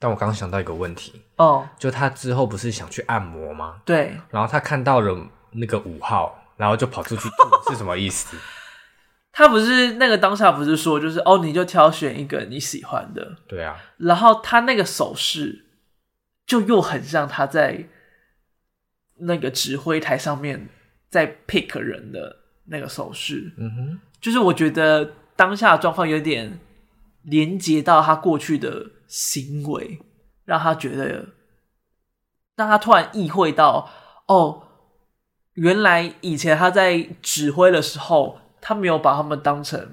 [0.00, 3.76] 但我刚刚想到一个问题哦，就他之后不是想去按摩吗？
[3.84, 8.36] 对，然后他看到了那个五号，然后就跑出去吐， 是什么意思？
[9.32, 13.76] 他不是那个当下不是说，就是哦，你就挑选一个你喜欢的，对啊。
[13.98, 15.66] 然后他那个手势
[16.46, 17.88] 就又很像他在
[19.20, 20.68] 那个指挥台上面
[21.10, 22.44] 在 pick 人的。
[22.68, 26.58] 那个手势，嗯哼，就是我觉得当下的状况有点
[27.22, 30.00] 连接到他过去的行为，
[30.44, 31.26] 让他觉得，
[32.56, 33.88] 让他突然意会到，
[34.26, 34.65] 哦，
[35.56, 39.86] 原来以前他在指挥的时候，他没有把他们当成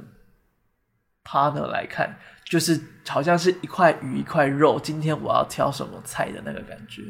[1.26, 7.02] partner 来看，就是好像是一块鱼一块肉，今天我要挑什么菜的那个感觉。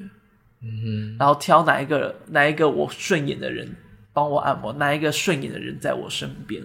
[0.62, 3.76] 嗯哼，然后挑哪一个哪一个我顺眼的人
[4.14, 6.64] 帮我按摩，哪一个顺眼的人在我身边。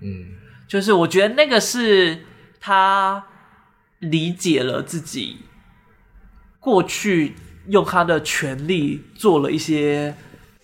[0.00, 0.36] 嗯，
[0.68, 2.24] 就是我觉得那个是
[2.60, 3.26] 他
[3.98, 5.38] 理解了自己
[6.60, 7.34] 过去
[7.66, 10.14] 用他的权力做了一些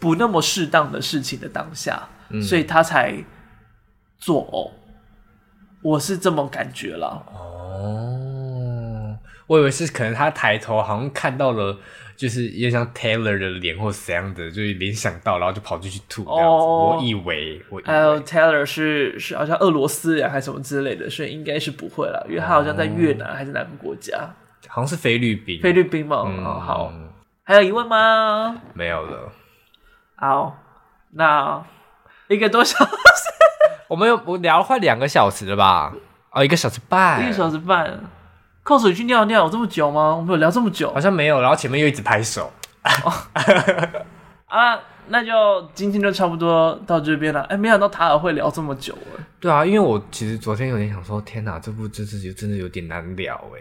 [0.06, 3.24] 不那么适当的事情的当下，嗯、所以他才
[4.16, 4.70] 作呕。
[5.82, 7.26] 我是这么感觉了。
[7.34, 9.18] 哦，
[9.48, 11.78] 我以为是可能他抬头好像看到了。
[12.16, 16.64] 就是有点像 Taylor 的脸或怎样的，就是联想到，然后就跑出去吐这样子。
[16.64, 17.78] Oh, 我以为，我。
[17.84, 24.16] 还有 Taylor 是是好像俄罗斯人还是什么之类的，所以应该是不会了，因为他好像在越南还是哪个国家？
[24.16, 24.32] 哦、
[24.68, 25.60] 好像是菲律宾。
[25.60, 26.90] 菲律宾嘛，嗯、哦，好。
[27.44, 28.56] 还有疑问吗？
[28.72, 29.30] 没有了。
[30.16, 30.56] 好，
[31.10, 31.62] 那
[32.28, 32.90] 一个多小时，
[33.88, 35.93] 我们有我聊了快两个小时了吧？
[36.30, 38.01] 哦，一个小时半，一个小时半。
[38.62, 40.16] 扣水去尿尿有这么久吗？
[40.16, 40.93] 我们有聊这么久？
[40.93, 42.51] 好像没有，然后前面又一直拍手。
[44.47, 47.43] 啊，那就今天就差不多到这边了。
[47.43, 49.22] 哎，没想到塔尔会聊这么久哎。
[49.38, 53.60] 对啊，因为我其实昨天有点想说，天哪，这部真是真的有点难聊哎。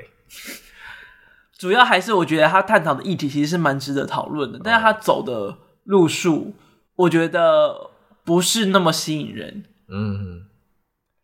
[1.57, 5.55] 主要还是我觉得他探讨的议题其实是蛮值得讨论的，但是他走的
[5.85, 6.53] 路数，
[6.95, 7.89] 我觉得
[8.25, 9.63] 不是那么吸引人。
[9.87, 10.47] 嗯，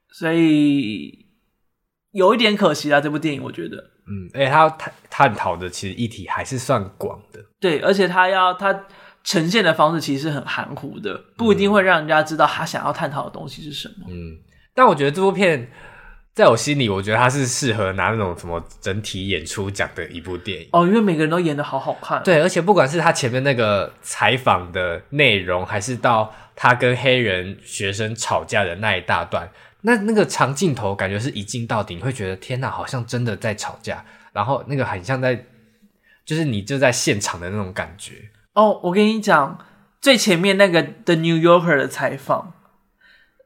[0.10, 1.20] 所以。
[2.14, 8.86] 有一点可惜啦，这部电影我觉得，嗯，而且他探探讨的其实议题还是算广的，对，而且他要他
[9.24, 14.08] 呈现的方式其实很含糊的，不一定会让人家知道他想要探讨的东西是什么。
[14.10, 14.38] 嗯，
[14.76, 15.72] 但我觉得这部片
[16.34, 22.24] 在我心里，我觉得他是适合拿那种什么整体演出奖的一部电影哦，因为每个人都演的好好看。
[22.24, 29.50] 对，而且不管是他前面那个采访的内容，还是到他跟黑人学生吵架的那一大段。
[29.82, 35.46] 那那个长镜头感觉是一镜到底，你会觉得天哪，好像真的在吵架，然后那个很像在，
[36.24, 38.14] 就是你就在现场的那种感觉。
[38.54, 39.58] 哦，我跟你讲，
[40.00, 42.54] 最前面那个 The New Yorker 的采访，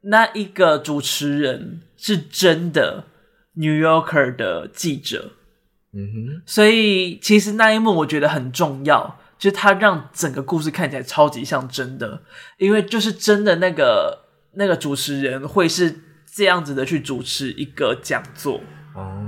[0.06, 3.06] 那一个主持人是真的
[3.54, 5.34] New Yorker 的记者。
[5.94, 12.22] 嗯哼，所以其实那一幕我觉得很重要，就是他让整个故事看起来超级像真的，
[12.58, 16.02] 因为就是真的那个那个主持人会是。
[16.38, 18.60] 这样子的去主持一个讲座
[18.94, 19.24] 哦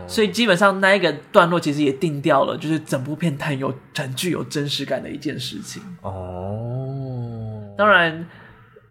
[0.00, 0.08] ，oh.
[0.08, 6.10] 所以基本上那一个段落其实也定掉了，就是整部片很有很具有真实感的一件事情哦。
[6.10, 7.78] Oh.
[7.78, 8.26] 当然，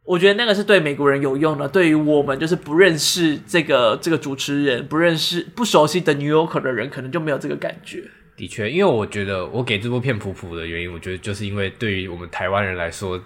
[0.07, 8.09] 我觉得那个是对美国人有用的，对于我们就是不认识这个这个主持人、不认识不熟悉的 New Yorker 的人，可能就没有这个感觉。
[8.35, 13.21] 的确，因为我觉得我给这部片普普的原因，我觉得就是因为对于我们台湾人来说，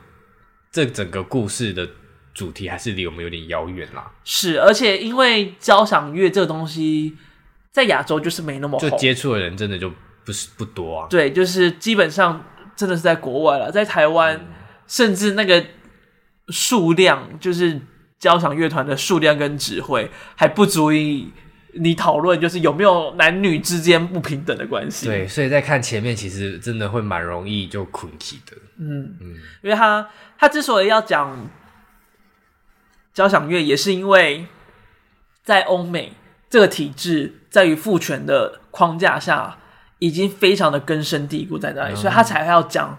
[0.72, 1.88] 这整个故事的。
[2.34, 4.10] 主题还是离我们有点遥远啦。
[4.24, 7.18] 是，而且因为交响乐这个东西
[7.72, 9.92] 在亚洲就是没那么好，就接触的人真的就
[10.24, 11.08] 不是不多啊。
[11.10, 12.42] 对，就是基本上
[12.74, 14.48] 真的是在国外了，在台湾，嗯、
[14.88, 15.62] 甚至那个
[16.50, 17.80] 数量，就是
[18.20, 21.32] 交响乐团的数量跟指挥还不足以
[21.74, 25.08] 你讨论，就是有没有男女之间不平等的关系。
[25.08, 28.58] 对，所以在看前面，其实真的会蛮容易就困起的。
[28.80, 31.50] 嗯嗯，因为他他之所以要讲。
[33.14, 34.48] 交响乐也是因为，
[35.44, 36.14] 在欧美
[36.50, 39.58] 这个体制在于父权的框架下，
[40.00, 42.98] 已经非常的根深蒂固在那里，所以他才要讲，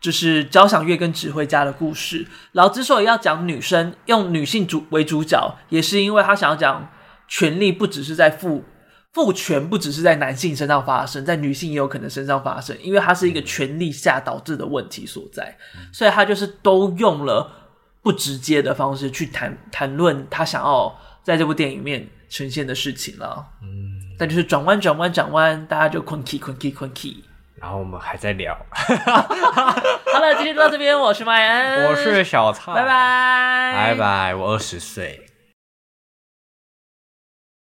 [0.00, 2.26] 就是交响乐跟指挥家的故事。
[2.52, 6.88] 然后之所以要讲女生，用女性主为主角，也是因为他想要讲
[7.28, 8.64] 权力不只是在父
[9.12, 15.56] 父权，不只是在男性身上发生，在女性也有可能身上发生，因为它是一个权力下导致的问题所在，
[15.92, 17.62] 所以他就是都用了。
[18.02, 27.24] 不直接的方式去谈谈论他想要在这部电影里面呈现的事情了，嗯，但就是转弯转弯转弯，大家就困 key 困 key 困 key，
[27.60, 35.25] 然后我们还在聊， 好了，今天就到这边，我是麦恩，我是小蔡，拜拜，拜拜，我二十岁。